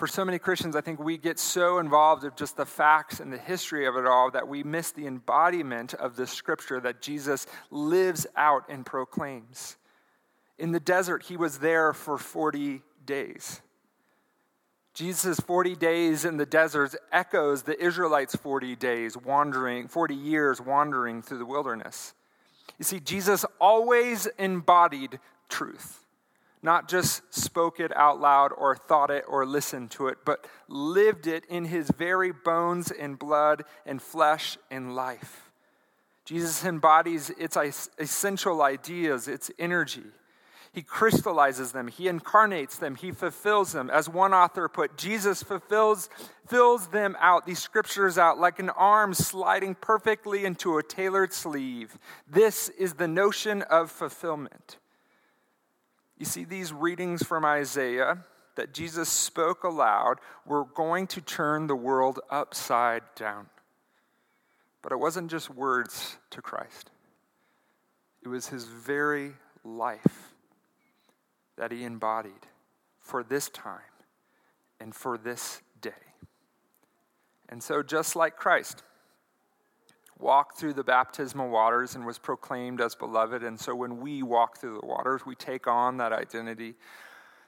For 0.01 0.07
so 0.07 0.25
many 0.25 0.39
Christians, 0.39 0.75
I 0.75 0.81
think 0.81 0.99
we 0.99 1.15
get 1.15 1.37
so 1.37 1.77
involved 1.77 2.23
with 2.23 2.35
just 2.35 2.57
the 2.57 2.65
facts 2.65 3.19
and 3.19 3.31
the 3.31 3.37
history 3.37 3.85
of 3.85 3.95
it 3.97 4.07
all 4.07 4.31
that 4.31 4.47
we 4.47 4.63
miss 4.63 4.89
the 4.89 5.05
embodiment 5.05 5.93
of 5.93 6.15
the 6.15 6.25
scripture 6.25 6.79
that 6.79 7.03
Jesus 7.03 7.45
lives 7.69 8.25
out 8.35 8.63
and 8.67 8.83
proclaims. 8.83 9.77
In 10.57 10.71
the 10.71 10.79
desert, 10.79 11.21
he 11.21 11.37
was 11.37 11.59
there 11.59 11.93
for 11.93 12.17
40 12.17 12.81
days. 13.05 13.61
Jesus' 14.95 15.39
40 15.39 15.75
days 15.75 16.25
in 16.25 16.37
the 16.37 16.47
desert 16.47 16.95
echoes 17.11 17.61
the 17.61 17.79
Israelites' 17.79 18.35
40 18.35 18.75
days 18.77 19.15
wandering, 19.15 19.87
40 19.87 20.15
years 20.15 20.59
wandering 20.59 21.21
through 21.21 21.37
the 21.37 21.45
wilderness. 21.45 22.15
You 22.79 22.85
see, 22.85 22.99
Jesus 22.99 23.45
always 23.59 24.25
embodied 24.39 25.19
truth, 25.47 26.00
not 26.63 26.87
just 26.87 27.21
spoke 27.33 27.79
it 27.79 27.95
out 27.95 28.19
loud 28.19 28.51
or 28.55 28.75
thought 28.75 29.09
it 29.09 29.23
or 29.27 29.45
listened 29.45 29.91
to 29.91 30.07
it, 30.07 30.19
but 30.25 30.45
lived 30.67 31.27
it 31.27 31.45
in 31.45 31.65
his 31.65 31.89
very 31.89 32.31
bones 32.31 32.91
and 32.91 33.17
blood 33.17 33.63
and 33.85 34.01
flesh 34.01 34.57
and 34.69 34.95
life. 34.95 35.51
Jesus 36.25 36.63
embodies 36.63 37.31
its 37.31 37.57
essential 37.97 38.61
ideas, 38.61 39.27
its 39.27 39.49
energy. 39.57 40.03
He 40.73 40.83
crystallizes 40.83 41.73
them, 41.73 41.89
he 41.89 42.07
incarnates 42.07 42.77
them, 42.77 42.95
he 42.95 43.11
fulfills 43.11 43.73
them. 43.73 43.89
As 43.89 44.07
one 44.07 44.33
author 44.33 44.69
put, 44.69 44.97
Jesus 44.97 45.43
fulfills 45.43 46.09
fills 46.47 46.87
them 46.87 47.17
out, 47.19 47.45
these 47.45 47.59
scriptures 47.59 48.17
out, 48.17 48.37
like 48.37 48.59
an 48.59 48.69
arm 48.69 49.13
sliding 49.13 49.75
perfectly 49.75 50.45
into 50.45 50.77
a 50.77 50.83
tailored 50.83 51.33
sleeve. 51.33 51.97
This 52.29 52.69
is 52.69 52.93
the 52.93 53.07
notion 53.07 53.63
of 53.63 53.91
fulfillment. 53.91 54.77
You 56.21 56.25
see, 56.25 56.43
these 56.43 56.71
readings 56.71 57.23
from 57.23 57.43
Isaiah 57.43 58.19
that 58.53 58.75
Jesus 58.75 59.09
spoke 59.09 59.63
aloud 59.63 60.19
were 60.45 60.65
going 60.65 61.07
to 61.07 61.19
turn 61.19 61.65
the 61.65 61.75
world 61.75 62.19
upside 62.29 63.01
down. 63.15 63.47
But 64.83 64.91
it 64.91 64.99
wasn't 64.99 65.31
just 65.31 65.49
words 65.49 66.17
to 66.29 66.39
Christ, 66.39 66.91
it 68.21 68.27
was 68.27 68.49
his 68.49 68.65
very 68.65 69.33
life 69.63 70.35
that 71.57 71.71
he 71.71 71.83
embodied 71.83 72.45
for 72.99 73.23
this 73.23 73.49
time 73.49 73.81
and 74.79 74.93
for 74.93 75.17
this 75.17 75.63
day. 75.81 75.89
And 77.49 77.63
so, 77.63 77.81
just 77.81 78.15
like 78.15 78.35
Christ 78.35 78.83
walked 80.21 80.57
through 80.57 80.73
the 80.73 80.83
baptismal 80.83 81.49
waters 81.49 81.95
and 81.95 82.05
was 82.05 82.17
proclaimed 82.17 82.79
as 82.81 82.95
beloved, 82.95 83.43
and 83.43 83.59
so 83.59 83.75
when 83.75 83.99
we 83.99 84.23
walk 84.23 84.57
through 84.57 84.79
the 84.79 84.87
waters, 84.87 85.25
we 85.25 85.35
take 85.35 85.67
on 85.67 85.97
that 85.97 86.13
identity 86.13 86.75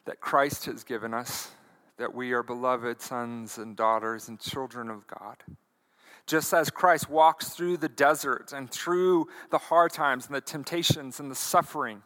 that 0.05 0.19
Christ 0.19 0.65
has 0.65 0.83
given 0.83 1.13
us, 1.13 1.51
that 1.97 2.13
we 2.13 2.33
are 2.33 2.43
beloved 2.43 3.01
sons 3.01 3.57
and 3.57 3.75
daughters 3.75 4.27
and 4.27 4.39
children 4.39 4.89
of 4.89 5.05
God. 5.07 5.37
Just 6.25 6.53
as 6.53 6.69
Christ 6.69 7.09
walks 7.09 7.49
through 7.49 7.77
the 7.77 7.89
desert 7.89 8.53
and 8.53 8.71
through 8.71 9.27
the 9.51 9.57
hard 9.57 9.91
times 9.91 10.25
and 10.25 10.35
the 10.35 10.41
temptations 10.41 11.19
and 11.19 11.29
the 11.29 11.35
suffering, 11.35 12.01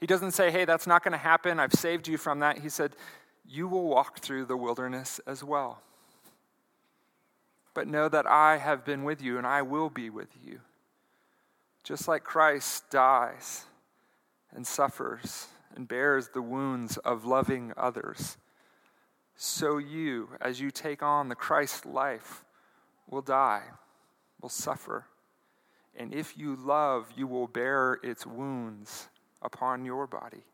he 0.00 0.06
doesn't 0.06 0.32
say, 0.32 0.50
hey, 0.50 0.64
that's 0.64 0.86
not 0.86 1.02
going 1.02 1.12
to 1.12 1.18
happen. 1.18 1.60
I've 1.60 1.72
saved 1.72 2.08
you 2.08 2.18
from 2.18 2.40
that. 2.40 2.58
He 2.58 2.68
said, 2.68 2.96
you 3.46 3.68
will 3.68 3.88
walk 3.88 4.20
through 4.20 4.46
the 4.46 4.56
wilderness 4.56 5.20
as 5.26 5.44
well. 5.44 5.80
But 7.74 7.88
know 7.88 8.08
that 8.08 8.26
I 8.26 8.58
have 8.58 8.84
been 8.84 9.04
with 9.04 9.20
you 9.20 9.36
and 9.36 9.46
I 9.46 9.62
will 9.62 9.90
be 9.90 10.08
with 10.08 10.28
you. 10.42 10.60
Just 11.82 12.08
like 12.08 12.24
Christ 12.24 12.88
dies 12.90 13.64
and 14.54 14.66
suffers 14.66 15.48
and 15.74 15.86
bears 15.86 16.28
the 16.28 16.40
wounds 16.40 16.96
of 16.98 17.26
loving 17.26 17.72
others, 17.76 18.38
so 19.36 19.78
you, 19.78 20.30
as 20.40 20.60
you 20.60 20.70
take 20.70 21.02
on 21.02 21.28
the 21.28 21.34
Christ 21.34 21.84
life, 21.84 22.44
will 23.10 23.22
die, 23.22 23.62
will 24.40 24.48
suffer. 24.48 25.06
And 25.96 26.14
if 26.14 26.38
you 26.38 26.56
love, 26.56 27.08
you 27.16 27.26
will 27.26 27.48
bear 27.48 27.98
its 28.02 28.26
wounds 28.26 29.08
upon 29.42 29.84
your 29.84 30.06
body. 30.06 30.44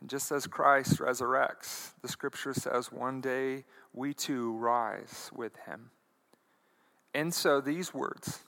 And 0.00 0.08
just 0.08 0.32
as 0.32 0.46
Christ 0.46 0.98
resurrects, 0.98 1.92
the 2.00 2.08
scripture 2.08 2.54
says 2.54 2.90
one 2.90 3.20
day 3.20 3.64
we 3.92 4.14
too 4.14 4.52
rise 4.56 5.30
with 5.34 5.56
him. 5.66 5.90
And 7.14 7.34
so 7.34 7.60
these 7.60 7.92
words 7.92 8.40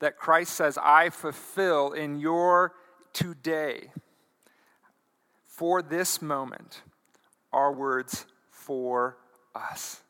that 0.00 0.16
Christ 0.16 0.54
says, 0.54 0.78
I 0.82 1.10
fulfill 1.10 1.92
in 1.92 2.18
your 2.18 2.72
today, 3.12 3.90
for 5.46 5.80
this 5.82 6.20
moment, 6.20 6.82
are 7.52 7.72
words 7.72 8.26
for 8.50 9.16
us 9.54 10.02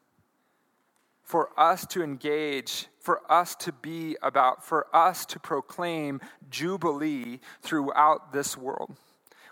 for 1.27 1.51
us 1.59 1.85
to 1.85 2.05
engage, 2.05 2.87
for 3.01 3.21
us 3.31 3.57
to 3.57 3.73
be 3.73 4.17
about, 4.23 4.65
for 4.65 4.87
us 4.95 5.27
to 5.27 5.41
proclaim 5.41 6.21
Jubilee 6.49 7.41
throughout 7.63 8.33
this 8.33 8.57
world. 8.57 8.97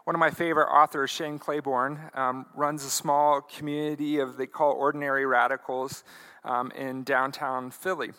One 0.05 0.15
of 0.15 0.21
my 0.21 0.31
favorite 0.31 0.71
authors, 0.71 1.09
Shane 1.09 1.39
Claiborne, 1.39 1.99
um, 2.13 2.45
runs 2.55 2.85
a 2.85 2.91
small 2.91 3.41
community 3.41 4.19
of 4.19 4.37
they 4.37 4.47
call 4.47 4.73
ordinary 4.73 5.25
radicals 5.25 6.05
um, 6.45 6.71
in 6.73 7.05
downtown 7.05 7.71
Philly. 7.71 8.11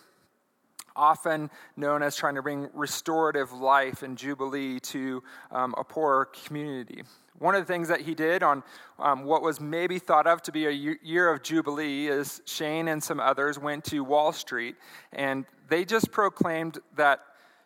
Often 0.95 1.51
known 1.77 2.01
as 2.01 2.15
trying 2.15 2.33
to 2.35 2.41
bring 2.41 2.69
restorative 2.73 3.53
life 3.53 4.01
and 4.01 4.17
jubilee 4.17 4.79
to 4.79 5.21
um, 5.51 5.75
a 5.77 5.83
poor 5.83 6.25
community. 6.45 7.03
One 7.37 7.53
of 7.53 7.61
the 7.61 7.71
things 7.71 7.87
that 7.89 8.01
he 8.01 8.15
did 8.15 8.41
on 8.41 8.63
um, 8.97 9.23
what 9.25 9.43
was 9.43 9.59
maybe 9.59 9.99
thought 9.99 10.25
of 10.25 10.41
to 10.43 10.51
be 10.51 10.65
a 10.65 10.71
year 10.71 11.29
of 11.29 11.43
Jubilee 11.43 12.07
is 12.07 12.41
Shane 12.45 12.87
and 12.87 13.03
some 13.03 13.19
others 13.19 13.59
went 13.59 13.83
to 13.85 14.03
Wall 14.03 14.31
Street 14.31 14.75
and 15.13 15.45
they 15.67 15.85
just 15.85 16.11
proclaimed 16.11 16.79
that, 16.95 17.19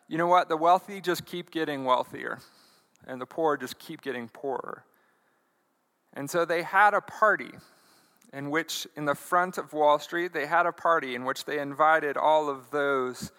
you 0.08 0.18
know 0.18 0.26
what, 0.26 0.50
the 0.50 0.56
wealthy 0.56 1.00
just 1.00 1.24
keep 1.24 1.50
getting 1.50 1.84
wealthier 1.84 2.40
and 3.06 3.20
the 3.20 3.26
poor 3.26 3.56
just 3.56 3.78
keep 3.78 4.02
getting 4.02 4.28
poorer. 4.28 4.84
And 6.12 6.28
so 6.28 6.44
they 6.44 6.62
had 6.62 6.94
a 6.94 7.00
party 7.00 7.52
in 8.32 8.50
which, 8.50 8.86
in 8.96 9.04
the 9.04 9.14
front 9.14 9.58
of 9.58 9.72
Wall 9.72 9.98
Street, 9.98 10.32
they 10.32 10.46
had 10.46 10.66
a 10.66 10.72
party 10.72 11.14
in 11.14 11.24
which 11.24 11.44
they 11.44 11.58
invited 11.58 12.16
all 12.16 12.48
of 12.48 12.70
those 12.70 13.32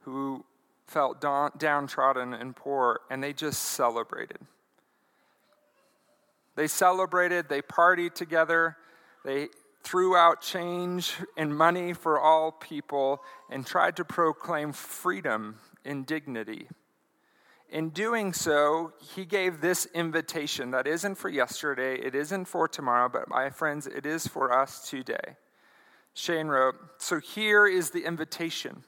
who 0.00 0.44
felt 0.86 1.20
downtrodden 1.20 2.34
and 2.34 2.56
poor, 2.56 3.00
and 3.10 3.22
they 3.22 3.32
just 3.32 3.62
celebrated. 3.62 4.38
They 6.56 6.66
celebrated, 6.66 7.48
they 7.48 7.62
partied 7.62 8.14
together, 8.14 8.76
they 9.24 9.48
threw 9.82 10.16
out 10.16 10.42
change 10.42 11.14
and 11.36 11.56
money 11.56 11.92
for 11.92 12.18
all 12.18 12.50
people, 12.50 13.22
and 13.50 13.64
tried 13.66 13.96
to 13.96 14.04
proclaim 14.04 14.72
freedom 14.72 15.56
and 15.84 16.04
dignity. 16.06 16.66
In 17.70 17.90
doing 17.90 18.32
so, 18.32 18.92
he 19.14 19.24
gave 19.24 19.60
this 19.60 19.86
invitation 19.94 20.72
that 20.72 20.88
isn't 20.88 21.14
for 21.14 21.28
yesterday, 21.28 21.94
it 21.94 22.16
isn't 22.16 22.46
for 22.46 22.66
tomorrow, 22.66 23.08
but 23.08 23.28
my 23.28 23.48
friends, 23.50 23.86
it 23.86 24.04
is 24.04 24.26
for 24.26 24.52
us 24.52 24.88
today. 24.88 25.36
Shane 26.12 26.48
wrote 26.48 26.74
So 26.98 27.20
here 27.20 27.68
is 27.68 27.90
the 27.90 28.04
invitation. 28.04 28.82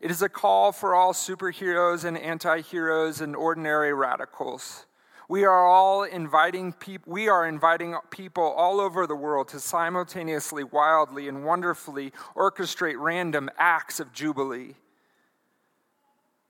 It 0.00 0.10
is 0.10 0.22
a 0.22 0.28
call 0.28 0.72
for 0.72 0.94
all 0.94 1.12
superheroes 1.12 2.04
and 2.04 2.18
anti 2.18 2.62
heroes 2.62 3.20
and 3.20 3.36
ordinary 3.36 3.94
radicals. 3.94 4.86
We 5.28 5.44
are 5.44 5.64
all 5.64 6.02
inviting 6.02 6.72
people, 6.72 7.12
we 7.12 7.28
are 7.28 7.46
inviting 7.46 7.96
people 8.10 8.42
all 8.42 8.80
over 8.80 9.06
the 9.06 9.14
world 9.14 9.46
to 9.48 9.60
simultaneously, 9.60 10.64
wildly, 10.64 11.28
and 11.28 11.44
wonderfully 11.44 12.12
orchestrate 12.34 12.96
random 12.98 13.50
acts 13.56 14.00
of 14.00 14.12
jubilee. 14.12 14.74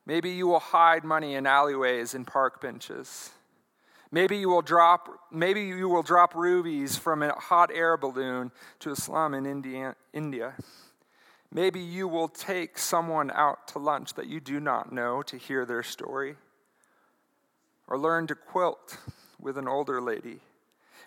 Maybe 0.06 0.30
you 0.30 0.46
will 0.46 0.60
hide 0.60 1.04
money 1.04 1.34
in 1.34 1.46
alleyways 1.46 2.14
and 2.14 2.26
park 2.26 2.60
benches. 2.60 3.30
Maybe 4.12 4.38
you 4.38 4.48
will 4.48 4.62
drop, 4.62 5.08
maybe 5.30 5.62
you 5.62 5.88
will 5.88 6.02
drop 6.02 6.34
rupees 6.34 6.96
from 6.96 7.22
a 7.22 7.32
hot 7.32 7.70
air 7.72 7.96
balloon 7.96 8.50
to 8.80 8.90
a 8.90 8.96
slum 8.96 9.34
in 9.34 9.46
India. 10.12 10.54
Maybe 11.52 11.80
you 11.80 12.08
will 12.08 12.28
take 12.28 12.78
someone 12.78 13.30
out 13.30 13.68
to 13.68 13.78
lunch 13.78 14.14
that 14.14 14.26
you 14.26 14.40
do 14.40 14.58
not 14.58 14.92
know 14.92 15.22
to 15.22 15.36
hear 15.36 15.64
their 15.64 15.82
story, 15.82 16.36
or 17.86 17.98
learn 17.98 18.26
to 18.28 18.34
quilt 18.34 18.98
with 19.40 19.58
an 19.58 19.68
older 19.68 20.00
lady. 20.00 20.40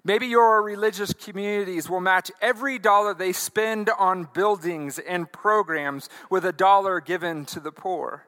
Maybe 0.06 0.27
your 0.27 0.62
religious 0.62 1.13
communities 1.13 1.89
will 1.89 2.01
match 2.01 2.29
every 2.41 2.77
dollar 2.77 3.13
they 3.13 3.32
spend 3.32 3.89
on 3.97 4.27
buildings 4.34 4.99
and 4.99 5.32
programs 5.32 6.10
with 6.29 6.45
a 6.45 6.51
dollar 6.51 6.99
given 6.99 7.45
to 7.45 7.62
the 7.62 7.71
poor. 7.71 8.25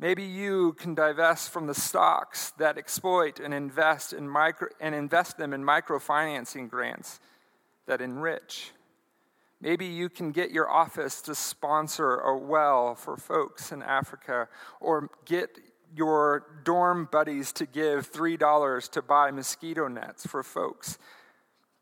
Maybe 0.00 0.22
you 0.22 0.72
can 0.78 0.94
divest 0.94 1.50
from 1.50 1.66
the 1.66 1.74
stocks 1.74 2.52
that 2.52 2.78
exploit 2.78 3.38
and 3.38 3.52
invest 3.52 4.14
in 4.14 4.26
micro, 4.26 4.68
and 4.80 4.94
invest 4.94 5.36
them 5.36 5.52
in 5.52 5.62
microfinancing 5.62 6.70
grants 6.70 7.20
that 7.86 8.00
enrich. 8.00 8.70
Maybe 9.60 9.84
you 9.84 10.08
can 10.08 10.32
get 10.32 10.52
your 10.52 10.70
office 10.70 11.20
to 11.22 11.34
sponsor 11.34 12.14
a 12.16 12.34
well 12.34 12.94
for 12.94 13.18
folks 13.18 13.72
in 13.72 13.82
Africa 13.82 14.48
or 14.80 15.10
get 15.26 15.58
your 15.94 16.46
dorm 16.64 17.06
buddies 17.12 17.52
to 17.52 17.66
give 17.66 18.10
$3 18.10 18.90
to 18.92 19.02
buy 19.02 19.30
mosquito 19.30 19.86
nets 19.86 20.26
for 20.26 20.42
folks 20.42 20.96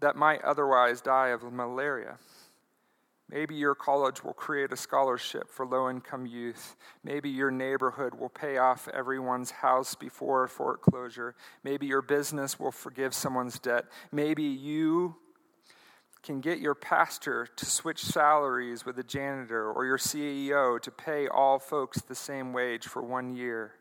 that 0.00 0.16
might 0.16 0.42
otherwise 0.42 1.00
die 1.00 1.28
of 1.28 1.44
malaria. 1.52 2.18
Maybe 3.31 3.55
your 3.55 3.75
college 3.75 4.25
will 4.25 4.33
create 4.33 4.73
a 4.73 4.77
scholarship 4.77 5.51
for 5.51 5.67
low 5.67 5.91
income 5.91 6.25
youth. 6.25 6.77
Maybe 7.05 7.29
your 7.29 7.51
neighborhood 7.51 8.14
will 8.14 8.31
pay 8.31 8.57
off 8.57 8.88
everyone's 8.88 9.51
house 9.51 9.95
before 9.95 10.49
foreclosure. 10.49 11.35
Maybe 11.62 11.87
your 11.87 12.01
business 12.01 12.59
will 12.59 12.73
forgive 12.73 13.12
someone's 13.14 13.59
debt. 13.59 13.85
Maybe 14.11 14.45
you 14.45 15.17
can 16.23 16.41
get 16.41 16.59
your 16.59 16.75
pastor 16.75 17.47
to 17.57 17.67
switch 17.67 18.03
salaries 18.03 18.87
with 18.87 18.99
a 18.99 19.05
janitor 19.05 19.71
or 19.71 19.85
your 19.85 19.99
CEO 19.99 20.81
to 20.81 20.91
pay 20.91 21.29
all 21.29 21.59
folks 21.59 22.01
the 22.01 22.14
same 22.14 22.53
wage 22.53 22.87
for 22.87 23.03
one 23.03 23.37
year. 23.37 23.75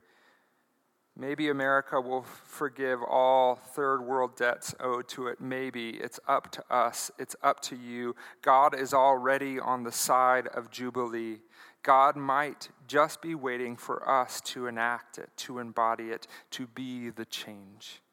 Maybe 1.20 1.50
America 1.50 2.00
will 2.00 2.22
forgive 2.22 3.02
all 3.02 3.56
third 3.56 4.02
world 4.02 4.36
debts 4.36 4.76
owed 4.80 5.08
to 5.10 5.28
it. 5.28 5.42
Maybe 5.42 5.90
it's 5.90 6.20
up 6.28 6.52
to 6.52 6.64
us. 6.70 7.10
It's 7.18 7.36
up 7.42 7.60
to 7.62 7.76
you. 7.76 8.16
God 8.44 8.80
is 8.80 8.94
already 8.94 9.60
on 9.60 9.84
the 9.84 9.92
side 9.92 10.46
of 10.46 10.70
Jubilee. 10.70 11.40
God 11.82 12.18
might 12.18 12.70
just 12.88 13.20
be 13.20 13.34
waiting 13.34 13.78
for 13.78 14.08
us 14.08 14.42
to 14.42 14.68
enact 14.68 15.18
it, 15.18 15.30
to 15.38 15.58
embody 15.58 16.12
it, 16.12 16.28
to 16.52 16.68
be 16.68 17.10
the 17.10 17.26
change. 17.26 18.04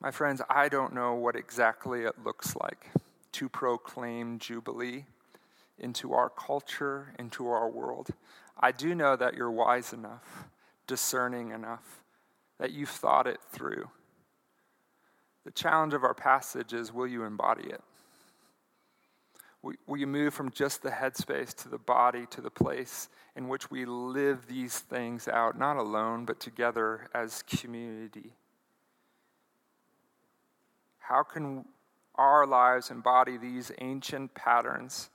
My 0.00 0.12
friends, 0.12 0.42
I 0.48 0.68
don't 0.68 0.94
know 0.94 1.14
what 1.14 1.34
exactly 1.34 2.02
it 2.02 2.24
looks 2.24 2.54
like 2.54 2.90
to 3.32 3.48
proclaim 3.48 4.38
Jubilee 4.38 5.06
into 5.80 6.12
our 6.12 6.30
culture, 6.30 7.14
into 7.18 7.48
our 7.48 7.68
world. 7.68 8.10
I 8.60 8.70
do 8.70 8.94
know 8.94 9.16
that 9.16 9.34
you're 9.34 9.50
wise 9.50 9.92
enough 9.92 10.46
discerning 10.86 11.50
enough 11.50 12.02
that 12.58 12.72
you've 12.72 12.88
thought 12.88 13.26
it 13.26 13.40
through. 13.50 13.88
The 15.44 15.50
challenge 15.50 15.94
of 15.94 16.04
our 16.04 16.14
passage 16.14 16.72
is 16.72 16.92
will 16.92 17.06
you 17.06 17.24
embody 17.24 17.68
it? 17.68 17.82
Will 19.86 19.96
you 19.96 20.06
move 20.06 20.34
from 20.34 20.50
just 20.50 20.82
the 20.82 20.90
headspace 20.90 21.54
to 21.62 21.70
the 21.70 21.78
body 21.78 22.26
to 22.30 22.42
the 22.42 22.50
place 22.50 23.08
in 23.34 23.48
which 23.48 23.70
we 23.70 23.86
live 23.86 24.46
these 24.46 24.78
things 24.78 25.26
out, 25.26 25.58
not 25.58 25.78
alone, 25.78 26.26
but 26.26 26.38
together 26.38 27.08
as 27.14 27.42
community? 27.44 28.34
How 30.98 31.22
can 31.22 31.64
our 32.14 32.46
lives 32.46 32.90
embody 32.90 33.38
these 33.38 33.72
ancient 33.80 34.34
patterns 34.34 35.08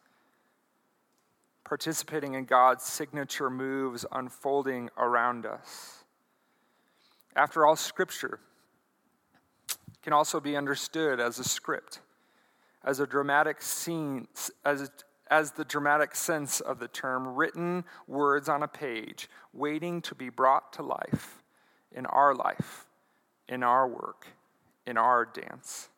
participating 1.70 2.34
in 2.34 2.46
God's 2.46 2.84
signature 2.84 3.48
moves 3.48 4.04
unfolding 4.12 4.90
around 4.98 5.46
us. 5.46 6.04
After 7.36 7.64
all, 7.64 7.76
Scripture 7.76 8.40
can 10.02 10.12
also 10.12 10.40
be 10.40 10.58
understood 10.58 11.20
as 11.20 11.38
a 11.38 11.44
script, 11.44 12.00
as 12.84 13.00
a 13.00 13.06
dramatic 13.06 13.62
scene, 13.62 14.28
as, 14.66 14.90
as 15.30 15.52
the 15.52 15.64
dramatic 15.64 16.16
sense 16.16 16.60
of 16.60 16.80
the 16.80 16.88
term, 16.88 17.36
written 17.36 17.84
words 18.08 18.50
on 18.50 18.64
a 18.64 18.68
page, 18.68 19.30
waiting 19.54 20.02
to 20.02 20.16
be 20.16 20.30
brought 20.30 20.74
to 20.74 20.82
life 20.82 21.44
in 21.96 22.08
our 22.08 22.34
life, 22.34 22.88
in 23.48 23.62
our 23.62 23.88
work, 23.88 24.26
in 24.88 24.98
our 24.98 25.24
dance. 25.24 25.90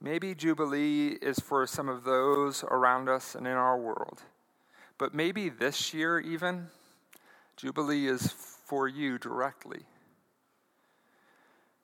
Maybe 0.00 0.32
Jubilee 0.32 1.18
is 1.20 1.40
for 1.40 1.66
some 1.66 1.88
of 1.88 2.04
those 2.04 2.62
around 2.62 3.08
us 3.08 3.34
and 3.34 3.48
in 3.48 3.54
our 3.54 3.76
world. 3.76 4.22
But 4.98 5.14
maybe 5.14 5.48
this 5.48 5.92
year, 5.92 6.20
even, 6.20 6.68
Jubilee 7.56 8.06
is 8.06 8.28
for 8.28 8.88
you 8.88 9.18
directly. 9.18 9.80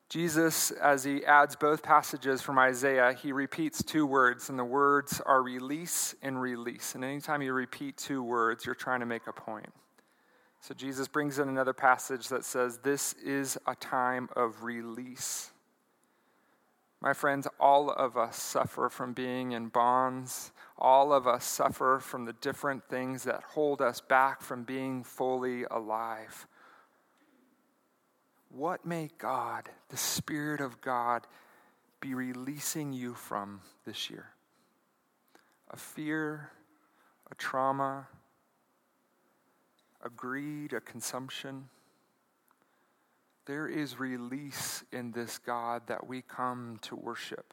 Jesus, 0.08 0.72
as 0.72 1.04
he 1.04 1.24
adds 1.24 1.54
both 1.54 1.84
passages 1.84 2.42
from 2.42 2.58
Isaiah, 2.58 3.12
he 3.12 3.30
repeats 3.30 3.80
two 3.80 4.04
words, 4.04 4.50
and 4.50 4.58
the 4.58 4.64
words 4.64 5.20
are 5.24 5.40
release 5.40 6.16
and 6.20 6.40
release. 6.40 6.96
And 6.96 7.04
anytime 7.04 7.42
you 7.42 7.52
repeat 7.52 7.96
two 7.96 8.20
words, 8.20 8.66
you're 8.66 8.74
trying 8.74 9.00
to 9.00 9.06
make 9.06 9.28
a 9.28 9.32
point. 9.32 9.72
So 10.60 10.74
Jesus 10.74 11.06
brings 11.06 11.38
in 11.38 11.48
another 11.48 11.72
passage 11.72 12.28
that 12.28 12.44
says, 12.44 12.78
This 12.78 13.12
is 13.24 13.56
a 13.68 13.76
time 13.76 14.28
of 14.34 14.64
release. 14.64 15.52
My 17.00 17.14
friends, 17.14 17.46
all 17.58 17.90
of 17.90 18.16
us 18.16 18.36
suffer 18.36 18.88
from 18.88 19.12
being 19.12 19.52
in 19.52 19.68
bonds. 19.68 20.50
All 20.80 21.12
of 21.12 21.26
us 21.26 21.44
suffer 21.44 21.98
from 22.00 22.24
the 22.24 22.32
different 22.32 22.88
things 22.88 23.24
that 23.24 23.42
hold 23.42 23.82
us 23.82 24.00
back 24.00 24.40
from 24.40 24.64
being 24.64 25.04
fully 25.04 25.64
alive. 25.70 26.46
What 28.48 28.86
may 28.86 29.10
God, 29.18 29.68
the 29.90 29.96
Spirit 29.96 30.60
of 30.60 30.80
God, 30.80 31.26
be 32.00 32.14
releasing 32.14 32.92
you 32.92 33.14
from 33.14 33.60
this 33.84 34.08
year? 34.08 34.30
A 35.70 35.76
fear, 35.76 36.50
a 37.30 37.34
trauma, 37.34 38.08
a 40.02 40.08
greed, 40.08 40.72
a 40.72 40.80
consumption? 40.80 41.68
there 43.50 43.66
is 43.66 43.98
release 43.98 44.84
in 44.92 45.10
this 45.10 45.38
God 45.38 45.82
that 45.88 46.06
we 46.06 46.22
come 46.22 46.78
to 46.82 46.94
worship. 46.94 47.52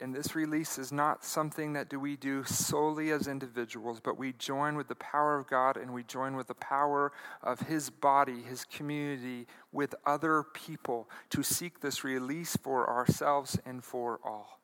And 0.00 0.14
this 0.14 0.34
release 0.34 0.78
is 0.78 0.92
not 0.92 1.24
something 1.24 1.74
that 1.74 1.90
do 1.90 2.00
we 2.00 2.16
do 2.16 2.42
solely 2.44 3.10
as 3.10 3.28
individuals, 3.28 4.00
but 4.02 4.16
we 4.16 4.32
join 4.32 4.74
with 4.76 4.88
the 4.88 4.94
power 4.94 5.38
of 5.38 5.46
God 5.46 5.76
and 5.76 5.92
we 5.92 6.02
join 6.02 6.36
with 6.36 6.46
the 6.46 6.54
power 6.54 7.12
of 7.42 7.60
his 7.60 7.90
body, 7.90 8.40
his 8.40 8.64
community, 8.64 9.46
with 9.72 9.94
other 10.06 10.42
people 10.42 11.08
to 11.28 11.42
seek 11.42 11.80
this 11.80 12.02
release 12.02 12.56
for 12.56 12.88
ourselves 12.88 13.58
and 13.66 13.84
for 13.84 14.18
all. 14.24 14.60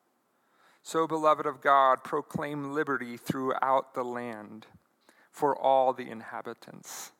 So, 0.81 1.05
beloved 1.05 1.45
of 1.45 1.61
God, 1.61 2.03
proclaim 2.03 2.73
liberty 2.73 3.17
throughout 3.17 3.93
the 3.93 4.03
land 4.03 4.65
for 5.31 5.55
all 5.55 5.93
the 5.93 6.09
inhabitants. 6.09 7.11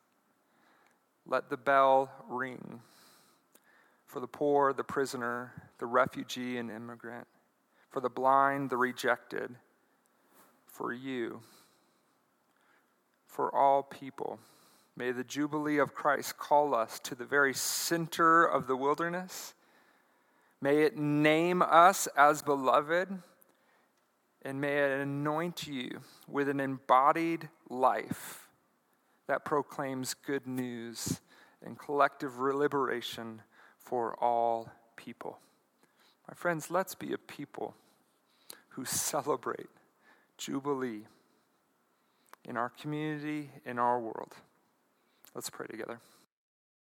Let 1.24 1.50
the 1.50 1.56
bell 1.56 2.10
ring 2.28 2.80
for 4.06 4.18
the 4.20 4.26
poor, 4.26 4.72
the 4.72 4.82
prisoner, 4.82 5.52
the 5.78 5.86
refugee 5.86 6.56
and 6.56 6.70
immigrant, 6.70 7.28
for 7.90 8.00
the 8.00 8.08
blind, 8.08 8.70
the 8.70 8.76
rejected, 8.76 9.54
for 10.66 10.92
you, 10.92 11.40
for 13.26 13.54
all 13.54 13.82
people. 13.82 14.38
May 14.96 15.12
the 15.12 15.24
Jubilee 15.24 15.78
of 15.78 15.94
Christ 15.94 16.38
call 16.38 16.74
us 16.74 16.98
to 17.00 17.14
the 17.14 17.24
very 17.24 17.54
center 17.54 18.44
of 18.44 18.66
the 18.66 18.76
wilderness. 18.76 19.54
May 20.60 20.82
it 20.82 20.96
name 20.96 21.62
us 21.62 22.08
as 22.16 22.42
beloved, 22.42 23.08
and 24.42 24.60
may 24.60 24.78
it 24.78 25.00
anoint 25.00 25.66
you 25.66 26.00
with 26.26 26.48
an 26.48 26.58
embodied 26.58 27.48
life 27.68 28.48
that 29.28 29.44
proclaims 29.44 30.14
good 30.14 30.46
news 30.46 31.20
and 31.64 31.78
collective 31.78 32.38
liberation 32.38 33.42
for 33.78 34.16
all 34.22 34.70
people. 34.96 35.38
My 36.28 36.34
friends, 36.34 36.70
let's 36.70 36.94
be 36.94 37.12
a 37.14 37.18
people 37.18 37.74
who 38.70 38.84
celebrate 38.84 39.70
Jubilee 40.36 41.06
in 42.44 42.56
our 42.56 42.68
community, 42.68 43.50
in 43.64 43.78
our 43.78 43.98
world. 43.98 44.34
Let's 45.34 45.48
pray 45.48 45.66
together. 45.66 46.00